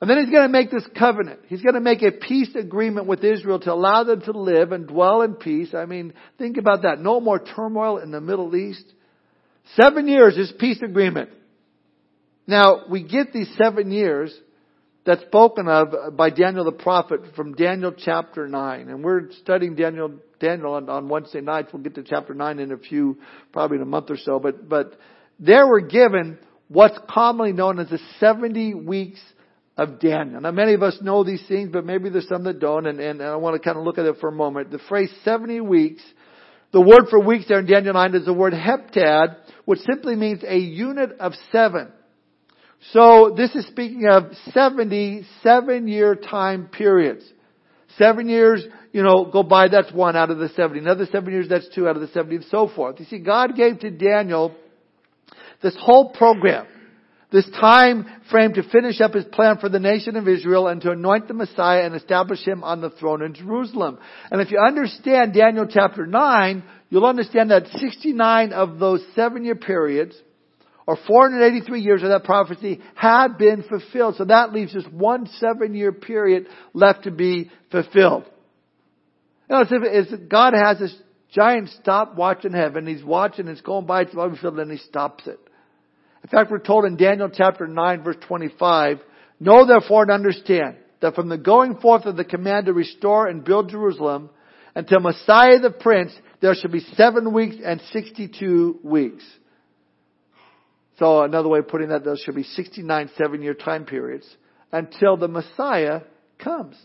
[0.00, 1.40] And then he's going to make this covenant.
[1.48, 4.88] He's going to make a peace agreement with Israel to allow them to live and
[4.88, 5.74] dwell in peace.
[5.74, 7.00] I mean, think about that.
[7.00, 8.84] No more turmoil in the Middle East.
[9.76, 11.28] Seven years is peace agreement.
[12.46, 14.34] Now, we get these seven years
[15.04, 18.88] that's spoken of by Daniel the prophet from Daniel chapter 9.
[18.88, 21.70] And we're studying Daniel, Daniel on, on Wednesday nights.
[21.72, 23.18] We'll get to chapter 9 in a few,
[23.52, 24.38] probably in a month or so.
[24.38, 24.98] But, but
[25.38, 29.20] there we're given what's commonly known as the 70 weeks
[29.76, 30.42] of Daniel.
[30.42, 33.20] Now many of us know these things, but maybe there's some that don't, and, and,
[33.20, 34.70] and I want to kind of look at it for a moment.
[34.70, 36.02] The phrase 70 weeks,
[36.72, 40.42] the word for weeks there in Daniel 9 is the word heptad, which simply means
[40.46, 41.90] a unit of seven.
[42.92, 47.24] So this is speaking of 70 seven year time periods.
[47.98, 50.80] Seven years, you know, go by, that's one out of the 70.
[50.80, 52.98] Another seven years, that's two out of the 70 and so forth.
[52.98, 54.54] You see, God gave to Daniel
[55.62, 56.66] this whole program,
[57.30, 60.92] this time frame to finish up his plan for the nation of Israel and to
[60.92, 63.98] anoint the Messiah and establish him on the throne in Jerusalem.
[64.30, 69.56] And if you understand Daniel chapter 9, you'll understand that 69 of those seven year
[69.56, 70.14] periods
[70.86, 74.16] or 483 years of that prophecy had been fulfilled.
[74.16, 78.24] So that leaves just one seven year period left to be fulfilled.
[79.48, 80.94] You it's, it's, God has this
[81.32, 82.86] giant stopwatch in heaven.
[82.86, 85.38] He's watching, it's going by, it's about to be fulfilled, and he stops it.
[86.22, 88.98] In fact, we're told in Daniel chapter 9 verse 25,
[89.38, 93.44] Know therefore and understand that from the going forth of the command to restore and
[93.44, 94.30] build Jerusalem
[94.74, 99.24] until Messiah the Prince, there shall be seven weeks and 62 weeks.
[101.00, 104.28] So another way of putting that, there should be 69 seven year time periods
[104.70, 106.02] until the Messiah
[106.38, 106.76] comes.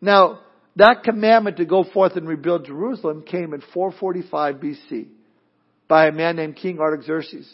[0.00, 0.40] Now,
[0.74, 5.06] that commandment to go forth and rebuild Jerusalem came in 445 BC
[5.86, 7.48] by a man named King Artaxerxes.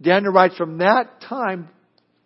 [0.00, 1.68] Daniel writes from that time,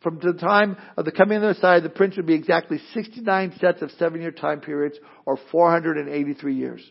[0.01, 3.55] from the time of the coming of the Messiah, the prince would be exactly 69
[3.59, 6.89] sets of seven year time periods or 483 years.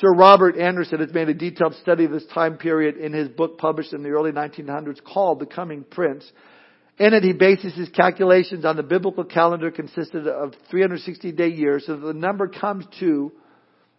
[0.00, 3.58] Sir Robert Anderson has made a detailed study of this time period in his book
[3.58, 6.30] published in the early 1900s called The Coming Prince.
[6.98, 11.86] In it, he bases his calculations on the biblical calendar consisted of 360 day years,
[11.86, 13.32] so the number comes to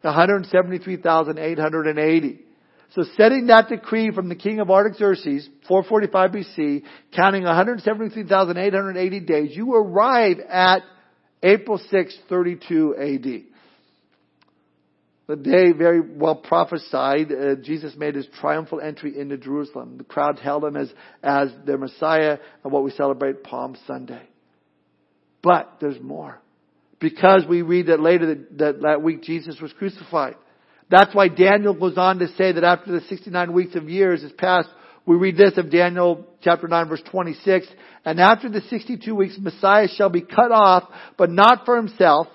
[0.02, 2.40] 173,880.
[2.96, 6.84] So setting that decree from the king of Artaxerxes, 445 BC,
[7.14, 10.84] counting 173,880 days, you arrive at
[11.44, 13.49] April 6, 32 AD
[15.30, 20.00] the day very well prophesied, uh, Jesus made his triumphal entry into Jerusalem.
[20.00, 24.28] The crowd held him as, as their Messiah and what we celebrate Palm Sunday.
[25.44, 26.42] But there's more.
[27.00, 30.34] Because we read that later that, that, that week Jesus was crucified.
[30.90, 34.32] That's why Daniel goes on to say that after the 69 weeks of years is
[34.32, 34.70] passed,
[35.06, 37.68] we read this of Daniel chapter 9 verse 26,
[38.04, 42.28] and after the 62 weeks Messiah shall be cut off, but not for himself,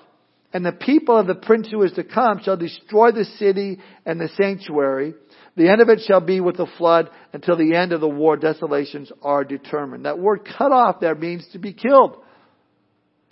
[0.54, 4.20] and the people of the prince who is to come shall destroy the city and
[4.20, 5.14] the sanctuary.
[5.56, 8.36] The end of it shall be with the flood until the end of the war
[8.36, 10.04] desolations are determined.
[10.04, 12.16] That word cut off there means to be killed.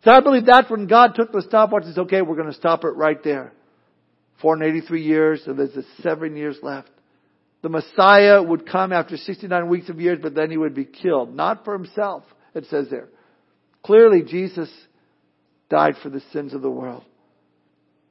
[0.05, 2.59] So I believe that's when God took the stopwatch and said, okay, we're going to
[2.59, 3.53] stop it right there.
[4.41, 5.71] 483 years, so there's
[6.03, 6.91] seven years left.
[7.63, 11.33] The Messiah would come after 69 weeks of years, but then he would be killed.
[11.33, 13.09] Not for himself, it says there.
[13.85, 14.69] Clearly, Jesus
[15.71, 17.05] died for the sins of the world.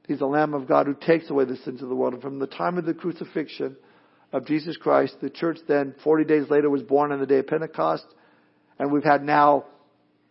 [0.06, 2.14] He's the Lamb of God who takes away the sins of the world.
[2.14, 3.76] And from the time of the crucifixion
[4.32, 7.46] of Jesus Christ, the church then, 40 days later, was born on the day of
[7.46, 8.06] Pentecost.
[8.78, 9.66] And we've had now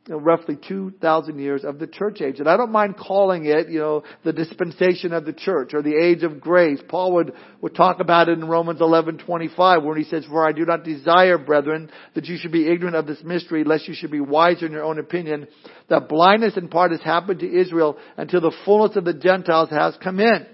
[0.07, 2.39] you know, roughly 2,000 years of the church age.
[2.39, 5.95] And I don't mind calling it, you know, the dispensation of the church or the
[5.95, 6.79] age of grace.
[6.89, 10.65] Paul would, would talk about it in Romans 11:25 where he says, For I do
[10.65, 14.21] not desire, brethren, that you should be ignorant of this mystery, lest you should be
[14.21, 15.47] wiser in your own opinion,
[15.89, 19.95] that blindness in part has happened to Israel until the fullness of the Gentiles has
[20.03, 20.47] come in.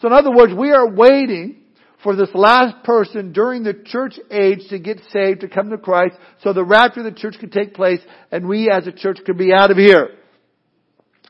[0.00, 1.61] So in other words, we are waiting
[2.02, 6.16] for this last person during the church age to get saved, to come to Christ,
[6.42, 9.38] so the rapture of the church could take place, and we as a church could
[9.38, 10.10] be out of here.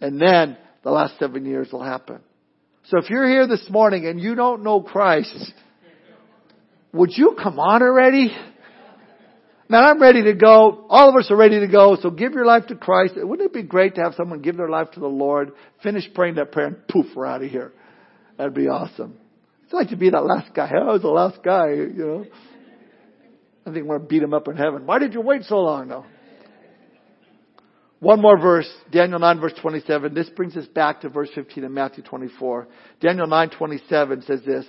[0.00, 2.20] And then the last seven years will happen.
[2.84, 5.52] So if you're here this morning and you don't know Christ,
[6.92, 8.34] would you come on already?
[9.68, 10.86] Man, I'm ready to go.
[10.90, 11.96] All of us are ready to go.
[12.02, 13.14] So give your life to Christ.
[13.16, 16.34] Wouldn't it be great to have someone give their life to the Lord, finish praying
[16.34, 17.72] that prayer, and poof, we're out of here.
[18.36, 19.16] That'd be awesome.
[19.72, 20.68] I'd like to be that last guy.
[20.68, 22.26] I was the last guy, you know.
[23.64, 24.84] I think we're going to beat him up in heaven.
[24.84, 26.04] Why did you wait so long, though?
[28.00, 30.12] One more verse, Daniel 9 verse 27.
[30.12, 32.66] This brings us back to verse 15 in Matthew 24.
[33.00, 34.66] Daniel 9 27 says this.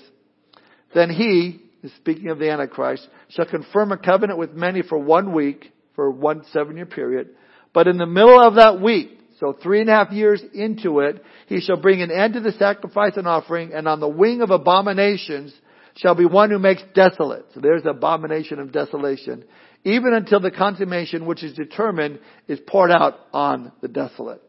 [0.94, 1.62] Then he,
[1.98, 6.44] speaking of the Antichrist, shall confirm a covenant with many for one week, for one
[6.54, 7.30] seven year period.
[7.74, 11.22] But in the middle of that week, so three and a half years into it,
[11.48, 14.52] he shall bring an end to the sacrifice and offering, and on the wing of
[14.52, 15.54] abominations
[15.98, 17.46] shall be one who makes desolate.
[17.54, 19.44] So there's the abomination of desolation.
[19.84, 24.42] Even until the consummation which is determined is poured out on the desolate.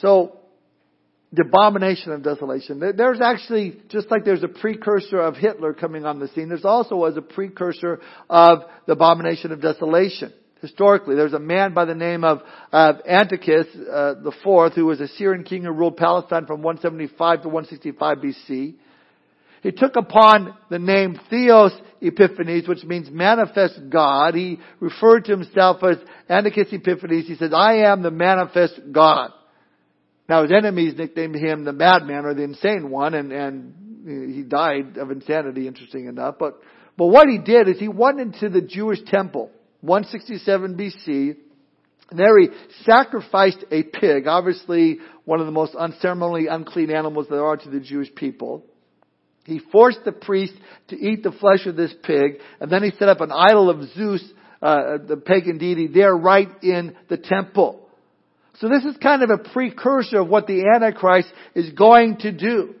[0.00, 0.38] So,
[1.32, 2.80] the abomination of desolation.
[2.96, 7.04] There's actually, just like there's a precursor of Hitler coming on the scene, there's also
[7.04, 11.14] as a precursor of the abomination of desolation historically.
[11.14, 12.42] There's a man by the name of
[12.72, 14.14] uh, Antiochus uh,
[14.74, 18.74] who was a Syrian king who ruled Palestine from 175 to 165 BC.
[19.62, 24.34] He took upon the name Theos Epiphanes, which means manifest God.
[24.34, 25.96] He referred to himself as
[26.28, 27.26] Antiochus Epiphanes.
[27.26, 29.32] He says, I am the manifest God.
[30.28, 34.98] Now his enemies nicknamed him the madman or the insane one, and, and he died
[34.98, 36.36] of insanity, interesting enough.
[36.38, 36.60] But,
[36.96, 39.50] but what he did is he went into the Jewish temple
[39.86, 41.36] 167 BC.
[42.12, 42.48] There he
[42.84, 47.80] sacrificed a pig, obviously one of the most unceremonially unclean animals there are to the
[47.80, 48.64] Jewish people.
[49.44, 50.54] He forced the priest
[50.88, 53.88] to eat the flesh of this pig, and then he set up an idol of
[53.90, 54.22] Zeus,
[54.62, 57.88] uh, the pagan deity, there right in the temple.
[58.58, 62.74] So this is kind of a precursor of what the Antichrist is going to do.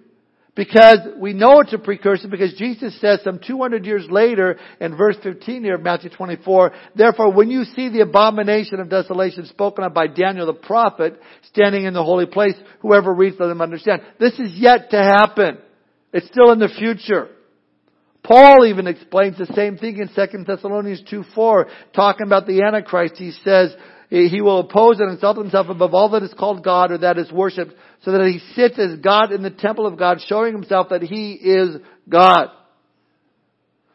[0.56, 5.16] Because we know it's a precursor because Jesus says some 200 years later in verse
[5.22, 9.92] 15 here of Matthew 24, therefore when you see the abomination of desolation spoken of
[9.92, 14.00] by Daniel the prophet standing in the holy place, whoever reads let them understand.
[14.18, 15.58] This is yet to happen.
[16.14, 17.28] It's still in the future.
[18.22, 23.16] Paul even explains the same thing in 2 Thessalonians 2 4, talking about the Antichrist.
[23.18, 23.76] He says,
[24.08, 27.30] he will oppose and insult himself above all that is called God or that is
[27.32, 27.74] worshipped,
[28.06, 31.32] so that he sits as God in the temple of God, showing himself that he
[31.32, 31.76] is
[32.08, 32.50] God.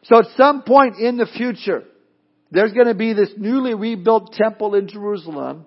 [0.02, 1.84] So at some point in the future,
[2.50, 5.64] there's going to be this newly rebuilt temple in Jerusalem,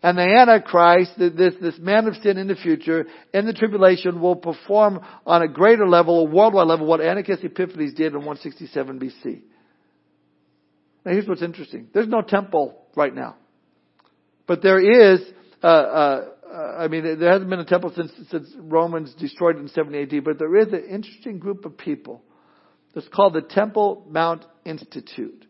[0.00, 4.36] and the Antichrist, this, this man of sin in the future, in the tribulation, will
[4.36, 9.40] perform on a greater level, a worldwide level, what Antiochus Epiphanes did in 167 BC.
[11.04, 11.88] Now here's what's interesting.
[11.92, 13.34] There's no temple right now.
[14.46, 15.20] But there is,
[15.64, 16.24] uh, uh,
[16.58, 20.24] I mean, there hasn't been a temple since, since Romans destroyed it in 70 AD,
[20.24, 22.22] but there is an interesting group of people
[22.94, 25.46] that's called the Temple Mount Institute.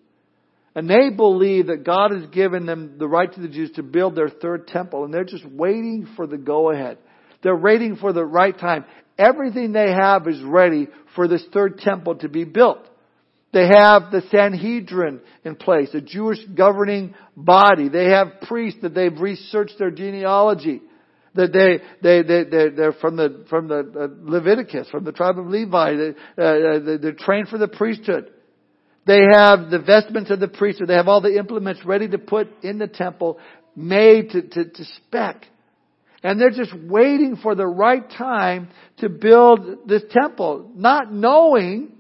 [0.75, 4.17] And they believe that God has given them the right to the Jews to build
[4.17, 6.99] their third temple, and they're just waiting for the go ahead.
[7.43, 8.85] They're waiting for the right time.
[9.17, 12.87] Everything they have is ready for this third temple to be built.
[13.53, 17.89] They have the Sanhedrin in place, a Jewish governing body.
[17.89, 20.83] They have priests that they've researched their genealogy.
[21.35, 25.47] That they, they, they, they're from the, from the uh, Leviticus, from the tribe of
[25.47, 25.95] Levi.
[25.95, 28.31] They, uh, uh they're trained for the priesthood.
[29.07, 30.89] They have the vestments of the priesthood.
[30.89, 33.39] They have all the implements ready to put in the temple,
[33.75, 35.47] made to, to, to spec.
[36.23, 41.93] And they're just waiting for the right time to build this temple, not knowing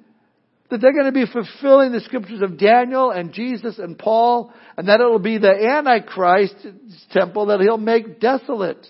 [0.70, 4.88] that they're going to be fulfilling the scriptures of Daniel and Jesus and Paul, and
[4.88, 6.56] that it'll be the Antichrist
[7.12, 8.86] temple that he'll make desolate.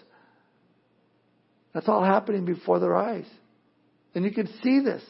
[1.73, 3.27] That's all happening before their eyes.
[4.15, 5.03] And you can see this.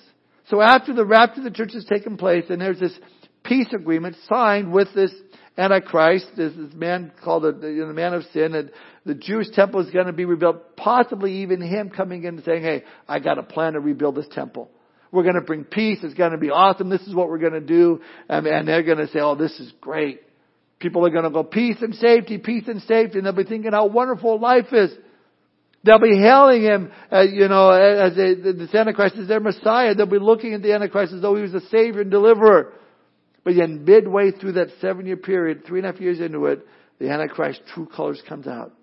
[0.51, 2.99] So after the rapture of the church has taken place, and there's this
[3.45, 5.13] peace agreement signed with this
[5.57, 8.71] Antichrist, this, this man called the, the, the man of sin, and
[9.05, 12.63] the Jewish temple is going to be rebuilt, possibly even him coming in and saying,
[12.63, 14.71] hey, I got a plan to rebuild this temple.
[15.11, 15.99] We're going to bring peace.
[16.03, 16.91] It's going to be awesome.
[16.91, 18.01] This is what we're going to do.
[18.29, 20.21] And, and they're going to say, oh, this is great.
[20.79, 23.19] People are going to go, peace and safety, peace and safety.
[23.19, 24.91] And they'll be thinking how wonderful life is.
[25.89, 29.95] They'll be hailing him, uh, you know, as a, the Antichrist is their Messiah.
[29.95, 32.75] They'll be looking at the Antichrist as though he was a Savior and Deliverer.
[33.43, 36.67] But then midway through that seven year period, three and a half years into it,
[36.99, 38.75] the Antichrist true colors comes out.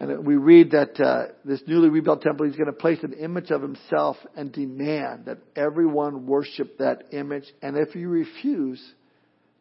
[0.00, 3.50] And we read that uh, this newly rebuilt temple, he's going to place an image
[3.50, 7.44] of himself and demand that everyone worship that image.
[7.60, 8.82] And if you refuse,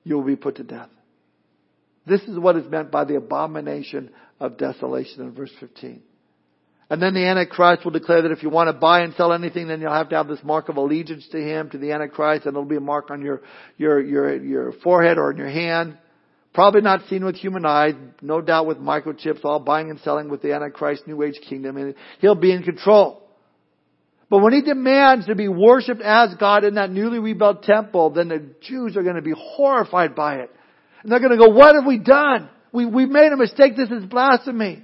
[0.06, 0.92] you will be put to death.
[2.06, 6.02] This is what is meant by the abomination of desolation in verse 15.
[6.90, 9.68] And then the Antichrist will declare that if you want to buy and sell anything,
[9.68, 12.54] then you'll have to have this mark of allegiance to him, to the Antichrist, and
[12.54, 13.42] it'll be a mark on your,
[13.78, 15.98] your, your, your forehead or in your hand.
[16.54, 20.42] Probably not seen with human eyes, no doubt with microchips, all buying and selling with
[20.42, 23.24] the Antichrist New Age kingdom, and he'll be in control.
[24.30, 28.28] But when he demands to be worshipped as God in that newly rebuilt temple, then
[28.28, 30.52] the Jews are going to be horrified by it.
[31.04, 32.50] And they're going to go, what have we done?
[32.76, 33.78] We, we made a mistake.
[33.78, 34.84] This is blasphemy.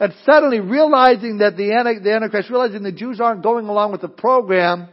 [0.00, 4.88] And suddenly realizing that the, Antichrist, realizing the Jews aren't going along with the program,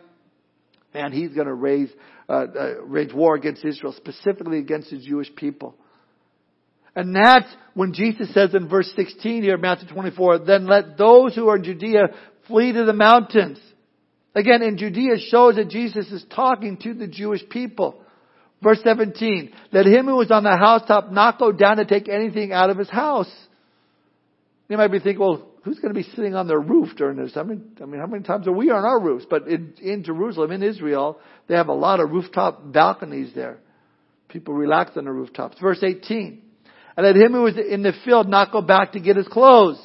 [0.93, 1.89] and he's going to raise,
[2.27, 5.75] uh, uh, wage war against Israel, specifically against the Jewish people.
[6.95, 11.47] And that's when Jesus says in verse 16 here, Matthew 24, then let those who
[11.47, 12.07] are in Judea
[12.47, 13.59] flee to the mountains.
[14.33, 18.01] Again, in Judea shows that Jesus is talking to the Jewish people.
[18.61, 22.51] Verse 17, let him who is on the housetop not go down to take anything
[22.51, 23.31] out of his house.
[24.69, 27.33] You might be thinking, well, who's going to be sitting on their roof during this?
[27.35, 29.25] I mean, I mean, how many times are we on our roofs?
[29.29, 33.57] But in, in Jerusalem, in Israel, they have a lot of rooftop balconies there.
[34.29, 35.59] People relax on the rooftops.
[35.59, 36.41] Verse 18,
[36.97, 39.79] and let him who is in the field not go back to get his clothes.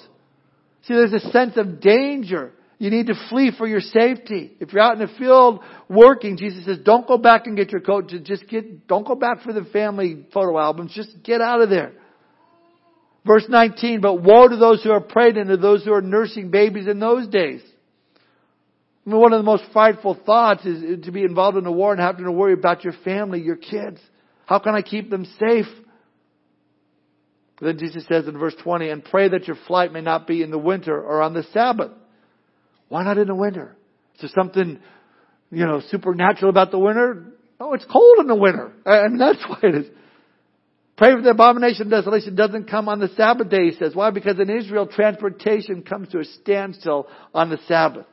[0.83, 2.53] See, there's a sense of danger.
[2.81, 4.57] You need to flee for your safety.
[4.59, 7.83] If you're out in the field working, Jesus says, don't go back and get your
[7.83, 8.11] coat.
[8.25, 10.95] Just get, don't go back for the family photo albums.
[10.95, 11.93] Just get out of there.
[13.27, 16.51] Verse 19, but woe to those who are pregnant and to those who are nursing
[16.51, 17.61] babies in those days.
[19.07, 21.93] I mean, one of the most frightful thoughts is to be involved in a war
[21.93, 24.01] and having to worry about your family, your kids.
[24.47, 25.67] How can I keep them safe?
[27.61, 30.51] Then Jesus says in verse 20, and pray that your flight may not be in
[30.51, 31.91] the winter or on the Sabbath.
[32.91, 33.77] Why not in the winter?
[34.17, 34.79] Is there something,
[35.51, 37.33] you know, supernatural about the winter?
[37.59, 38.73] Oh, it's cold in the winter.
[38.85, 39.87] I mean, that's why it is.
[40.97, 43.95] Pray for the abomination of desolation doesn't come on the Sabbath day, he says.
[43.95, 44.11] Why?
[44.11, 48.07] Because in Israel, transportation comes to a standstill on the Sabbath.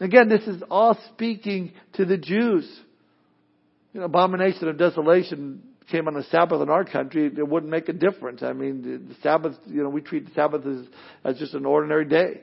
[0.00, 2.68] Again, this is all speaking to the Jews.
[3.94, 7.88] You know, abomination of desolation came on the Sabbath in our country, it wouldn't make
[7.88, 8.42] a difference.
[8.42, 10.84] I mean, the Sabbath, you know, we treat the Sabbath as,
[11.24, 12.40] as just an ordinary day.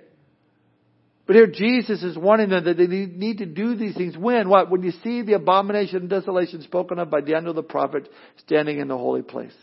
[1.26, 4.18] But here Jesus is warning them that they need to do these things.
[4.18, 4.50] When?
[4.50, 4.70] What?
[4.70, 8.90] When you see the abomination and desolation spoken of by Daniel the prophet standing in
[8.90, 9.56] the holy place.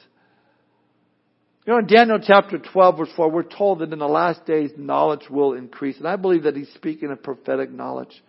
[1.66, 4.70] You know, in Daniel chapter 12 verse 4, we're told that in the last days
[4.78, 5.98] knowledge will increase.
[5.98, 8.22] And I believe that he's speaking of prophetic knowledge.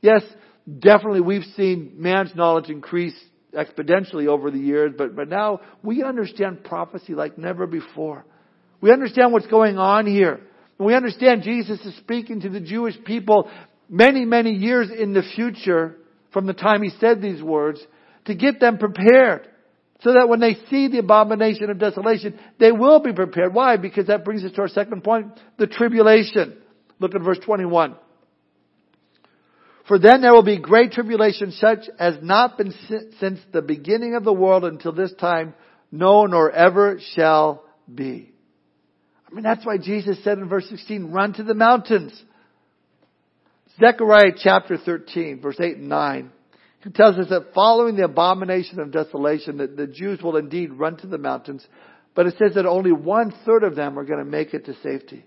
[0.00, 0.22] Yes,
[0.80, 3.14] definitely we've seen man's knowledge increase
[3.54, 8.24] exponentially over the years, but, but now we understand prophecy like never before.
[8.80, 10.40] We understand what's going on here.
[10.78, 13.48] We understand Jesus is speaking to the Jewish people
[13.88, 15.96] many, many years in the future
[16.32, 17.80] from the time he said these words
[18.24, 19.48] to get them prepared.
[20.00, 23.54] So that when they see the abomination of desolation, they will be prepared.
[23.54, 23.76] Why?
[23.76, 26.58] Because that brings us to our second point, the tribulation.
[26.98, 27.94] Look at verse 21.
[29.86, 32.74] For then there will be great tribulation such as not been
[33.20, 35.54] since the beginning of the world until this time,
[35.92, 38.33] no nor ever shall be.
[39.34, 42.12] I mean, that's why Jesus said in verse 16, run to the mountains.
[43.80, 46.30] Zechariah chapter 13, verse 8 and 9.
[46.84, 50.98] He tells us that following the abomination of desolation, that the Jews will indeed run
[50.98, 51.66] to the mountains,
[52.14, 54.76] but it says that only one third of them are going to make it to
[54.84, 55.24] safety.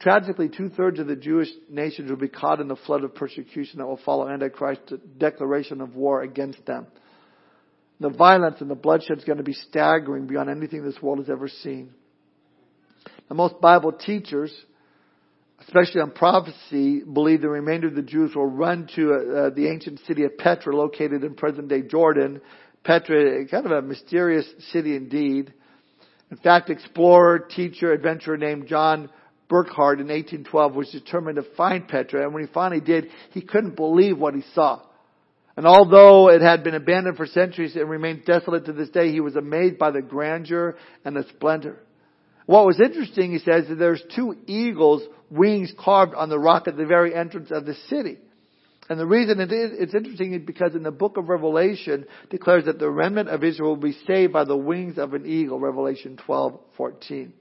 [0.00, 3.78] Tragically, two thirds of the Jewish nations will be caught in the flood of persecution
[3.78, 6.88] that will follow Antichrist's declaration of war against them.
[8.00, 11.30] The violence and the bloodshed is going to be staggering beyond anything this world has
[11.30, 11.94] ever seen.
[13.30, 14.52] Now, most Bible teachers,
[15.60, 20.00] especially on prophecy, believe the remainder of the Jews will run to uh, the ancient
[20.06, 22.40] city of Petra, located in present-day Jordan.
[22.84, 25.52] Petra, kind of a mysterious city indeed.
[26.30, 29.10] In fact, explorer, teacher, adventurer named John
[29.48, 33.76] Burckhardt in 1812 was determined to find Petra, and when he finally did, he couldn't
[33.76, 34.82] believe what he saw.
[35.56, 39.20] And although it had been abandoned for centuries and remains desolate to this day, he
[39.20, 41.80] was amazed by the grandeur and the splendor.
[42.48, 46.78] What was interesting, he says, that there's two eagles' wings carved on the rock at
[46.78, 48.16] the very entrance of the city.
[48.88, 52.64] And the reason it is, it's interesting is because in the book of Revelation declares
[52.64, 56.18] that the remnant of Israel will be saved by the wings of an eagle, Revelation
[56.24, 57.34] 12, 14.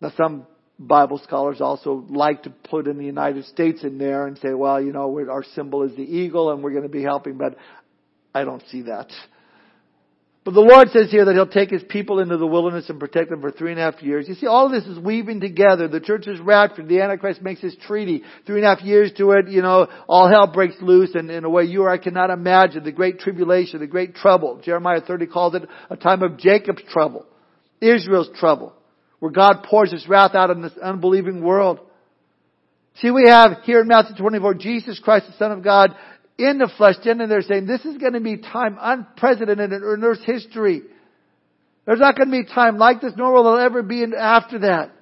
[0.00, 0.48] Now some
[0.80, 4.80] Bible scholars also like to put in the United States in there and say, well,
[4.80, 7.54] you know, our symbol is the eagle and we're going to be helping, but
[8.34, 9.12] I don't see that.
[10.48, 13.28] But the Lord says here that He'll take His people into the wilderness and protect
[13.28, 14.26] them for three and a half years.
[14.26, 15.88] You see, all of this is weaving together.
[15.88, 16.88] The church is raptured.
[16.88, 18.22] The Antichrist makes his treaty.
[18.46, 21.44] Three and a half years to it, you know, all hell breaks loose and in
[21.44, 22.82] a way you or I cannot imagine.
[22.82, 24.58] The great tribulation, the great trouble.
[24.64, 27.26] Jeremiah 30 calls it a time of Jacob's trouble.
[27.82, 28.72] Israel's trouble.
[29.18, 31.78] Where God pours His wrath out on this unbelieving world.
[33.02, 35.94] See, we have here in Matthew 24, Jesus Christ, the Son of God,
[36.38, 40.24] in the flesh, and they're saying, this is going to be time unprecedented in Earth's
[40.24, 40.82] history.
[41.84, 44.92] There's not going to be time like this, nor will there ever be after that.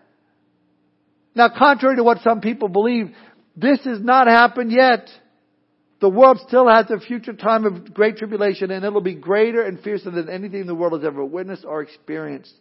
[1.35, 3.15] Now, contrary to what some people believe,
[3.55, 5.11] this has not happened yet.
[6.01, 9.81] The world still has a future time of great tribulation, and it'll be greater and
[9.81, 12.55] fiercer than anything the world has ever witnessed or experienced.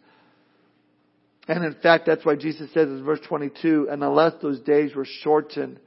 [1.48, 5.06] And in fact, that's why Jesus says in verse 22, and unless those days were
[5.06, 5.78] shortened,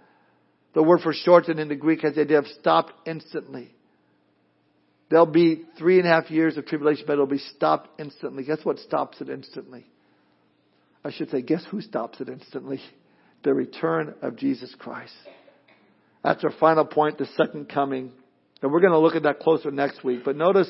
[0.80, 3.69] the word for shortened in the Greek has the idea of stopped instantly.
[5.09, 8.45] There'll be three and a half years of tribulation, but it'll be stopped instantly.
[8.45, 9.86] Guess what stops it instantly?
[11.03, 12.80] I should say, guess who stops it instantly?
[13.43, 15.11] The return of Jesus Christ.
[16.23, 18.13] That's our final point, the second coming.
[18.61, 20.21] And we're going to look at that closer next week.
[20.23, 20.69] But notice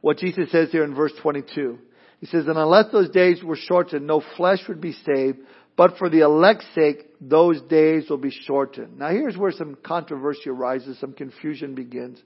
[0.00, 1.78] what Jesus says here in verse 22.
[2.18, 5.38] He says, And unless those days were shortened, no flesh would be saved,
[5.76, 8.98] but for the elect's sake, those days will be shortened.
[8.98, 12.20] Now here's where some controversy arises, some confusion begins.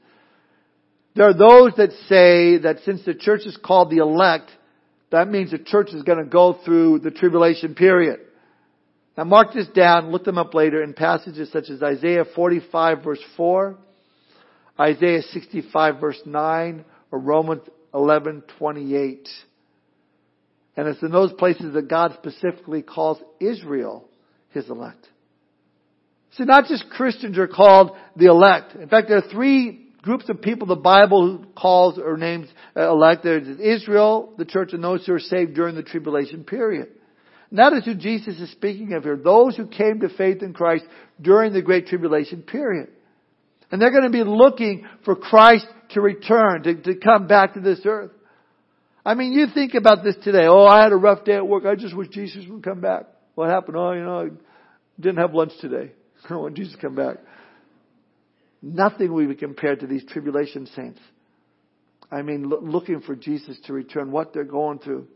[1.15, 4.51] There are those that say that since the church is called the elect,
[5.11, 8.21] that means the church is going to go through the tribulation period.
[9.17, 13.23] Now mark this down, look them up later in passages such as Isaiah 45 verse
[13.37, 13.79] 4,
[14.79, 17.63] Isaiah 65 verse 9, or Romans
[17.95, 19.29] 11 28.
[20.77, 24.09] And it's in those places that God specifically calls Israel
[24.51, 25.09] his elect.
[26.33, 28.75] See, not just Christians are called the elect.
[28.75, 33.25] In fact, there are three groups of people the Bible calls or names uh, elect.
[33.25, 36.89] There's Israel, the church, and those who are saved during the tribulation period.
[37.51, 39.17] And that is who Jesus is speaking of here.
[39.17, 40.85] Those who came to faith in Christ
[41.21, 42.89] during the great tribulation period.
[43.71, 47.61] And they're going to be looking for Christ to return, to, to come back to
[47.61, 48.11] this earth.
[49.07, 50.47] I mean, you think about this today.
[50.47, 51.65] Oh, I had a rough day at work.
[51.65, 53.05] I just wish Jesus would come back.
[53.37, 53.77] What happened?
[53.77, 54.29] Oh, you know, I
[55.01, 55.93] didn't have lunch today.
[56.29, 57.19] I want Jesus to come back.
[58.61, 60.99] Nothing will be compared to these tribulation saints.
[62.11, 65.07] I mean, lo- looking for Jesus to return, what they're going through.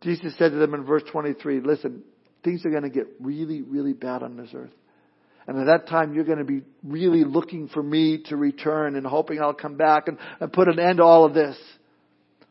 [0.00, 2.02] Jesus said to them in verse 23, listen,
[2.44, 4.72] things are going to get really, really bad on this earth.
[5.46, 9.06] And at that time, you're going to be really looking for me to return and
[9.06, 11.58] hoping I'll come back and, and put an end to all of this.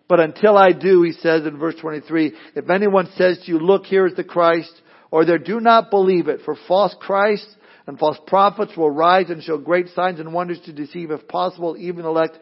[0.08, 3.86] But until I do, he says in verse 23, if anyone says to you, look,
[3.86, 4.72] here is the Christ,
[5.10, 7.54] or there do not believe it, for false Christs
[7.88, 11.76] and false prophets will rise and show great signs and wonders to deceive, if possible,
[11.78, 12.38] even elect.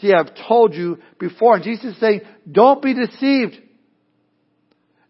[0.00, 1.56] See, I've told you before.
[1.56, 3.56] And Jesus is saying, don't be deceived.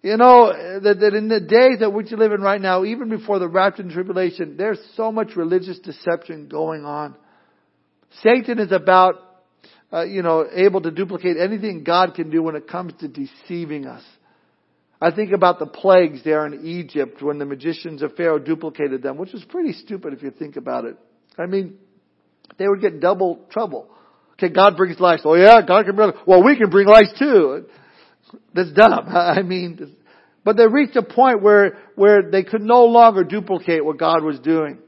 [0.03, 3.09] You know, that, that in the days that which you live in right now, even
[3.09, 7.17] before the rapture and tribulation, there's so much religious deception going on.
[8.23, 9.28] Satan is about
[9.93, 13.87] uh, you know, able to duplicate anything God can do when it comes to deceiving
[13.87, 14.03] us.
[15.01, 19.17] I think about the plagues there in Egypt when the magicians of Pharaoh duplicated them,
[19.17, 20.97] which was pretty stupid if you think about it.
[21.39, 21.79] I mean,
[22.59, 23.89] they would get double trouble.
[24.33, 25.21] Okay, God brings lice.
[25.25, 27.67] Oh yeah, God can bring, well we can bring lice too.
[28.55, 29.09] That's dumb.
[29.09, 29.97] I mean,
[30.45, 34.39] but they reached a point where, where they could no longer duplicate what God was
[34.41, 34.79] doing.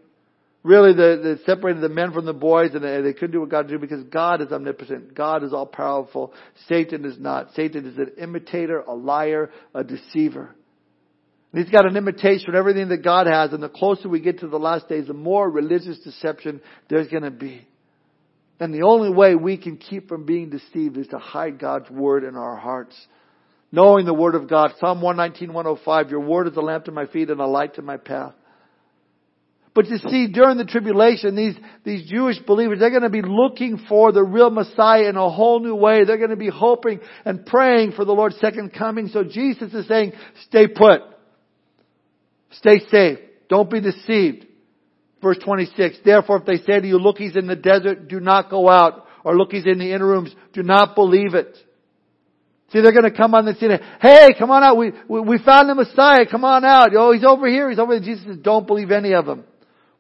[0.63, 3.49] Really, they, they separated the men from the boys and they, they couldn't do what
[3.49, 5.15] God did because God is omnipotent.
[5.15, 6.35] God is all powerful.
[6.69, 7.55] Satan is not.
[7.55, 10.55] Satan is an imitator, a liar, a deceiver.
[11.53, 14.41] And he's got an imitation of everything that God has and the closer we get
[14.41, 17.67] to the last days, the more religious deception there's gonna be.
[18.61, 22.23] And the only way we can keep from being deceived is to hide God's word
[22.23, 22.95] in our hearts.
[23.73, 24.73] Knowing the Word of God.
[24.81, 27.83] Psalm 119, 105, Your Word is a lamp to my feet and a light to
[27.83, 28.35] my path.
[29.73, 31.55] But you see, during the tribulation, these,
[31.85, 35.61] these Jewish believers, they're going to be looking for the real Messiah in a whole
[35.61, 36.05] new way.
[36.05, 39.09] They're going to be hoping and praying for the Lord's second coming.
[39.09, 40.13] So Jesus is saying,
[40.47, 41.03] stay put.
[42.53, 43.19] Stay safe.
[43.49, 44.47] Don't be deceived.
[45.23, 48.51] Verse 26, therefore if they say to you, look, he's in the desert, do not
[48.51, 49.07] go out.
[49.23, 51.57] Or look, he's in the inner rooms, do not believe it.
[52.73, 53.71] See, they're going to come on the scene.
[54.01, 54.77] Hey, come on out.
[54.77, 56.25] We, we, we found the Messiah.
[56.31, 56.91] Come on out.
[56.97, 57.69] Oh, he's over here.
[57.69, 58.05] He's over there.
[58.05, 59.45] Jesus says, don't believe any of them.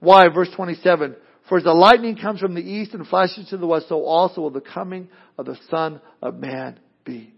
[0.01, 0.29] Why?
[0.29, 1.17] Verse 27.
[1.49, 4.43] For as the lightning comes from the east and flashes to the west, so also
[4.43, 7.35] will the coming of the Son of Man be.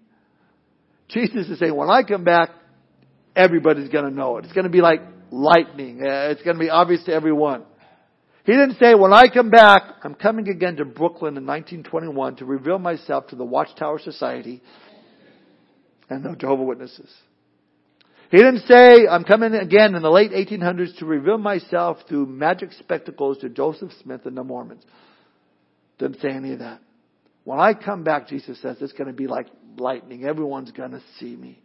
[1.08, 2.50] Jesus is saying, when I come back,
[3.34, 4.44] everybody's going to know it.
[4.44, 5.00] It's going to be like
[5.30, 6.00] lightning.
[6.02, 7.64] Uh, it's going to be obvious to everyone.
[8.44, 12.44] He didn't say, when I come back, I'm coming again to Brooklyn in 1921 to
[12.44, 14.62] reveal myself to the Watchtower Society
[16.10, 17.10] and the Jehovah Witnesses.
[18.33, 22.72] He didn't say, I'm coming again in the late 1800s to reveal myself through magic
[22.78, 24.83] spectacles to Joseph Smith and the Mormons.
[25.99, 26.80] Didn't say any of that.
[27.45, 30.24] When I come back, Jesus says, it's going to be like lightning.
[30.24, 31.61] Everyone's going to see me.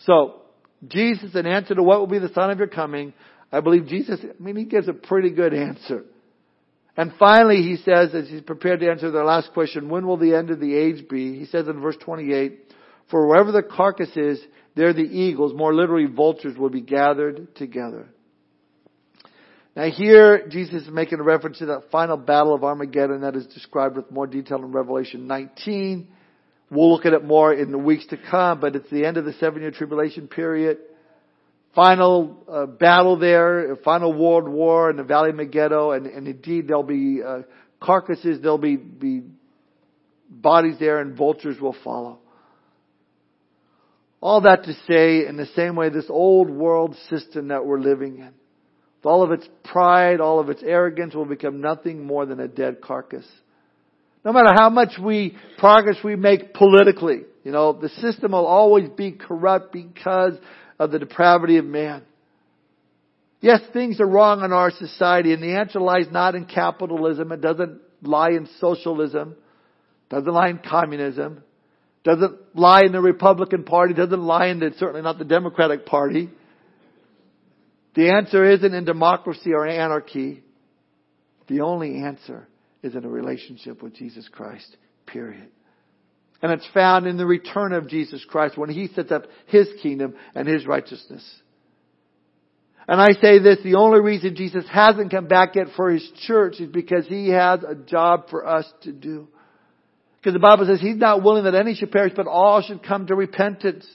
[0.00, 0.42] So,
[0.88, 3.12] Jesus, in answer to what will be the sign of your coming,
[3.52, 6.04] I believe Jesus, I mean, he gives a pretty good answer.
[6.96, 10.34] And finally, he says, as he's prepared to answer their last question, when will the
[10.34, 11.38] end of the age be?
[11.38, 12.58] He says in verse 28,
[13.10, 14.40] for wherever the carcass is,
[14.76, 18.08] there the eagles, more literally vultures, will be gathered together.
[19.76, 23.46] Now here, Jesus is making a reference to that final battle of Armageddon that is
[23.46, 26.08] described with more detail in Revelation 19.
[26.70, 29.24] We'll look at it more in the weeks to come, but it's the end of
[29.24, 30.78] the seven year tribulation period.
[31.74, 36.68] Final uh, battle there, final world war in the Valley of Megiddo, and, and indeed
[36.68, 37.42] there'll be uh,
[37.80, 39.22] carcasses, there'll be, be
[40.28, 42.19] bodies there, and vultures will follow.
[44.22, 48.18] All that to say, in the same way, this old world system that we're living
[48.18, 52.38] in, with all of its pride, all of its arrogance, will become nothing more than
[52.38, 53.26] a dead carcass.
[54.24, 58.90] No matter how much we progress we make politically, you know, the system will always
[58.90, 60.34] be corrupt because
[60.78, 62.02] of the depravity of man.
[63.40, 67.32] Yes, things are wrong in our society, and the answer lies not in capitalism.
[67.32, 69.30] It doesn't lie in socialism.
[69.30, 71.42] It doesn't lie in communism.
[72.02, 76.30] Doesn't lie in the Republican Party, doesn't lie in the, certainly not the Democratic Party.
[77.94, 80.42] The answer isn't in democracy or anarchy.
[81.48, 82.48] The only answer
[82.82, 84.76] is in a relationship with Jesus Christ,
[85.06, 85.48] period.
[86.40, 90.14] And it's found in the return of Jesus Christ when He sets up His kingdom
[90.34, 91.22] and His righteousness.
[92.88, 96.60] And I say this, the only reason Jesus hasn't come back yet for His church
[96.60, 99.28] is because He has a job for us to do.
[100.20, 103.06] Because the Bible says He's not willing that any should perish, but all should come
[103.06, 103.86] to repentance.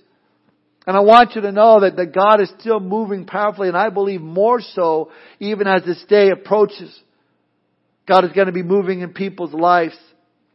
[0.87, 3.89] And I want you to know that, that God is still moving powerfully, and I
[3.89, 6.95] believe more so even as this day approaches.
[8.07, 9.97] God is going to be moving in people's lives.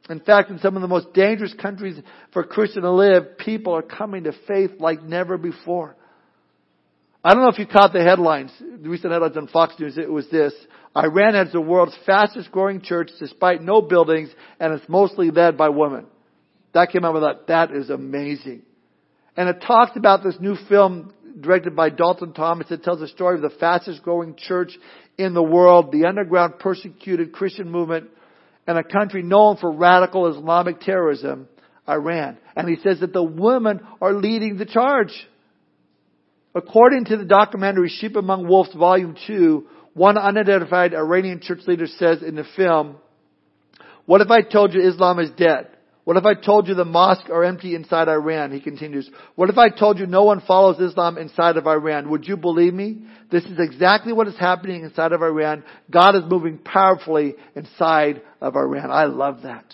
[0.09, 2.01] In fact, in some of the most dangerous countries
[2.33, 5.97] for Christians to live, people are coming to faith like never before.
[7.23, 9.99] I don't know if you caught the headlines, the recent headlines on Fox News.
[9.99, 10.55] It was this.
[10.97, 15.69] Iran has the world's fastest growing church despite no buildings and it's mostly led by
[15.69, 16.07] women.
[16.73, 17.47] That came out with that.
[17.49, 18.63] That is amazing.
[19.37, 22.71] And it talks about this new film directed by Dalton Thomas.
[22.71, 24.73] It tells the story of the fastest growing church
[25.19, 28.09] in the world, the underground persecuted Christian movement
[28.67, 31.49] in a country known for radical Islamic terrorism,
[31.89, 32.39] Iran.
[32.57, 35.13] And he says that the women are leading the charge.
[36.55, 42.23] According to the documentary Sheep Among Wolves Volume 2, one unidentified Iranian church leader says
[42.23, 42.97] in the film,
[44.07, 45.69] what if I told you Islam is dead?
[46.05, 48.51] What if I told you the mosques are empty inside Iran?
[48.51, 49.09] He continues.
[49.37, 52.11] What if I told you no one follows Islam inside of Iran?
[52.11, 53.03] Would you believe me?
[53.31, 55.63] This is exactly what is happening inside of Iran.
[55.89, 58.91] God is moving powerfully inside of Iran.
[58.91, 59.67] I love that.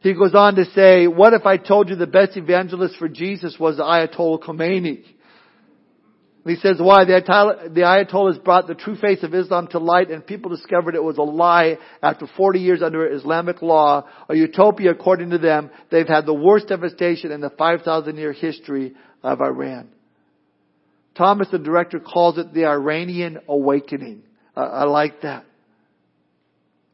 [0.00, 3.56] He goes on to say, what if I told you the best evangelist for Jesus
[3.58, 5.04] was Ayatollah Khomeini?
[6.46, 10.26] He says why the Ayatollah, the brought the true face of Islam to light and
[10.26, 15.30] people discovered it was a lie after 40 years under Islamic law, a utopia according
[15.30, 15.70] to them.
[15.90, 19.90] They've had the worst devastation in the 5,000 year history of Iran.
[21.14, 24.22] Thomas, the director, calls it the Iranian awakening.
[24.56, 25.44] Uh, I like that.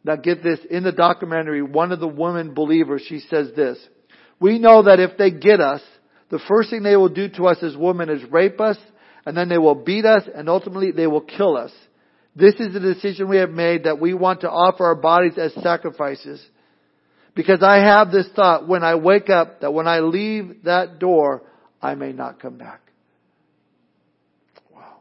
[0.07, 3.77] Now get this, in the documentary, one of the women believers, she says this,
[4.39, 5.83] we know that if they get us,
[6.31, 8.79] the first thing they will do to us as women is rape us
[9.25, 11.73] and then they will beat us and ultimately they will kill us.
[12.37, 15.53] This is the decision we have made that we want to offer our bodies as
[15.61, 16.41] sacrifices.
[17.35, 21.43] Because I have this thought when I wake up that when I leave that door,
[21.83, 22.81] I may not come back.
[24.73, 24.99] Wow.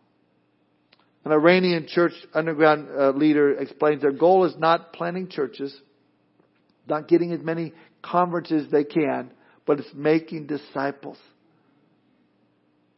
[1.25, 5.75] An Iranian church underground uh, leader explains their goal is not planting churches,
[6.87, 7.73] not getting as many
[8.03, 9.31] converts as they can,
[9.65, 11.17] but it's making disciples.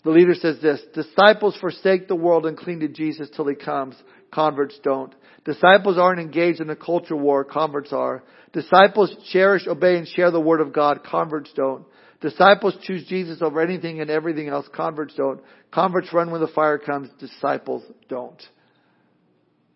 [0.03, 3.95] The leader says this, disciples forsake the world and cling to Jesus till he comes.
[4.31, 5.15] Converts don't.
[5.45, 7.45] Disciples aren't engaged in a culture war.
[7.45, 8.23] Converts are.
[8.51, 11.03] Disciples cherish, obey, and share the Word of God.
[11.03, 11.85] Converts don't.
[12.21, 14.67] Disciples choose Jesus over anything and everything else.
[14.73, 15.41] Converts don't.
[15.71, 17.09] Converts run when the fire comes.
[17.19, 18.41] Disciples don't.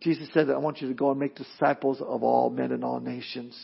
[0.02, 2.84] Jesus said, that I want you to go and make disciples of all men and
[2.84, 3.56] all nations.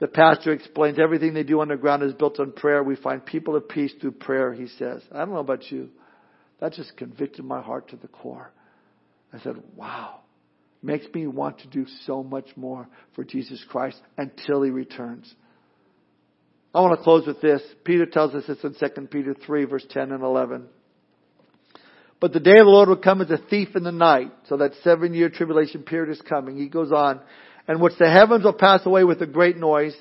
[0.00, 2.82] The pastor explains everything they do underground is built on prayer.
[2.82, 5.02] We find people of peace through prayer, he says.
[5.12, 5.90] I don't know about you.
[6.58, 8.50] That just convicted my heart to the core.
[9.32, 10.22] I said, wow
[10.82, 15.32] makes me want to do so much more for Jesus Christ until He returns.
[16.74, 17.62] I want to close with this.
[17.84, 20.66] Peter tells us this in 2 Peter 3 verse 10 and 11.
[22.20, 24.30] But the day of the Lord will come as a thief in the night.
[24.48, 26.56] So that seven year tribulation period is coming.
[26.56, 27.20] He goes on.
[27.68, 29.94] And which the heavens will pass away with a great noise,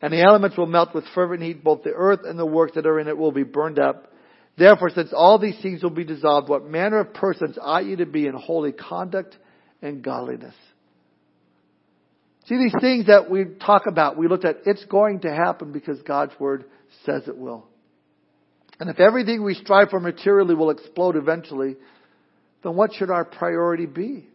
[0.00, 2.86] and the elements will melt with fervent heat, both the earth and the works that
[2.86, 4.12] are in it will be burned up.
[4.56, 8.06] Therefore, since all these things will be dissolved, what manner of persons ought you to
[8.06, 9.36] be in holy conduct
[9.82, 10.54] and godliness.
[12.48, 16.00] See, these things that we talk about, we looked at, it's going to happen because
[16.02, 16.64] God's Word
[17.04, 17.66] says it will.
[18.80, 21.76] And if everything we strive for materially will explode eventually,
[22.62, 24.26] then what should our priority be?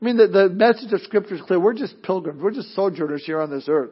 [0.00, 1.60] I mean, the, the message of Scripture is clear.
[1.60, 2.42] We're just pilgrims.
[2.42, 3.90] We're just sojourners here on this earth.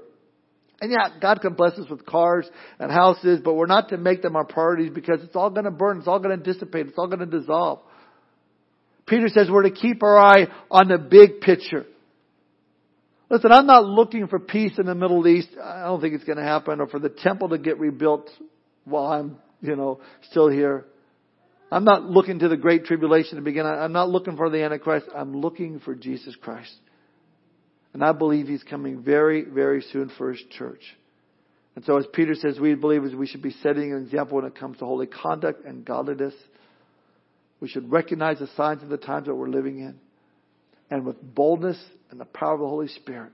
[0.80, 2.48] And yeah, God can bless us with cars
[2.80, 5.70] and houses, but we're not to make them our priorities because it's all going to
[5.70, 5.98] burn.
[5.98, 6.86] It's all going to dissipate.
[6.86, 7.80] It's all going to dissolve.
[9.06, 11.86] Peter says we're to keep our eye on the big picture.
[13.30, 15.50] Listen, I'm not looking for peace in the Middle East.
[15.62, 18.30] I don't think it's going to happen, or for the temple to get rebuilt
[18.84, 20.00] while I'm, you know,
[20.30, 20.86] still here.
[21.70, 23.66] I'm not looking to the great tribulation to begin.
[23.66, 25.06] I'm not looking for the Antichrist.
[25.14, 26.74] I'm looking for Jesus Christ.
[27.92, 30.82] And I believe He's coming very, very soon for His church.
[31.76, 34.58] And so as Peter says, we believers, we should be setting an example when it
[34.58, 36.34] comes to holy conduct and godliness.
[37.60, 40.00] We should recognize the signs of the times that we're living in.
[40.90, 41.78] And with boldness
[42.10, 43.32] and the power of the Holy Spirit,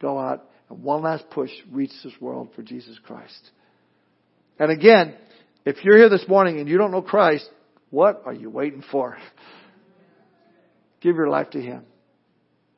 [0.00, 3.50] go out and one last push reach this world for Jesus Christ.
[4.58, 5.14] And again,
[5.64, 7.48] if you're here this morning and you don't know Christ,
[7.90, 9.16] what are you waiting for?
[11.00, 11.84] Give your life to Him.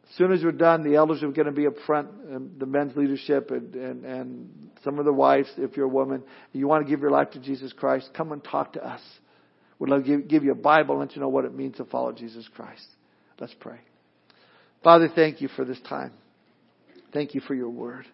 [0.08, 2.66] As soon as you're done, the elders are going to be up front, um, the
[2.66, 6.22] men's leadership and, and, and some of the wives, if you're a woman.
[6.52, 9.00] You want to give your life to Jesus Christ, come and talk to us.
[9.78, 11.84] We'd love to give you a Bible and let you know what it means to
[11.84, 12.86] follow Jesus Christ.
[13.38, 13.78] Let's pray.
[14.82, 16.12] Father, thank you for this time.
[17.12, 18.06] Thank you for your word.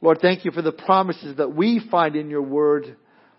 [0.00, 2.96] Lord, thank you for the promises that we find in your word.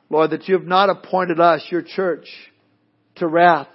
[0.09, 2.27] Lord, that you have not appointed us, your church,
[3.15, 3.67] to wrath,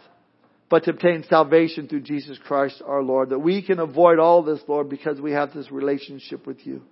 [0.69, 3.31] but to obtain salvation through Jesus Christ our Lord.
[3.31, 6.83] That we can avoid all this, Lord, because we have this relationship with you.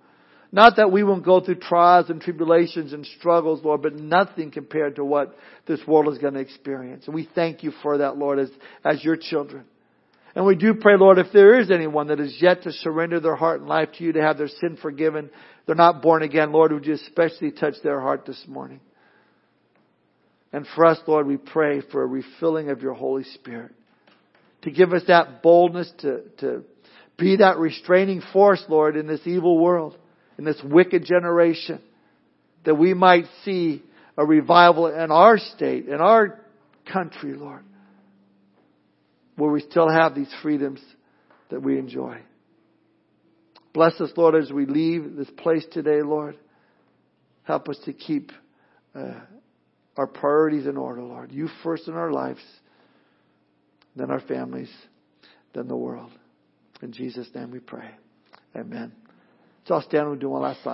[0.51, 4.95] Not that we won't go through trials and tribulations and struggles, Lord, but nothing compared
[4.97, 5.35] to what
[5.65, 7.05] this world is going to experience.
[7.07, 8.51] And we thank you for that, Lord, as,
[8.85, 9.65] as your children.
[10.35, 13.35] And we do pray, Lord, if there is anyone that is yet to surrender their
[13.35, 15.29] heart and life to you, to have their sin forgiven,
[15.65, 18.79] they're not born again, Lord, would you especially touch their heart this morning?
[20.51, 23.73] And for us, Lord, we pray for a refilling of your Holy Spirit.
[24.63, 26.63] To give us that boldness to, to
[27.17, 29.97] be that restraining force, Lord, in this evil world
[30.37, 31.81] in this wicked generation,
[32.65, 33.83] that we might see
[34.17, 36.39] a revival in our state, in our
[36.91, 37.63] country, Lord,
[39.35, 40.79] where we still have these freedoms
[41.49, 42.19] that we enjoy.
[43.73, 46.37] Bless us, Lord, as we leave this place today, Lord.
[47.43, 48.31] Help us to keep
[48.95, 49.19] uh,
[49.97, 51.31] our priorities in order, Lord.
[51.31, 52.41] You first in our lives,
[53.95, 54.71] then our families,
[55.53, 56.11] then the world.
[56.81, 57.89] In Jesus' name we pray.
[58.55, 58.91] Amen.
[59.65, 60.71] So I'll stand and do one last song.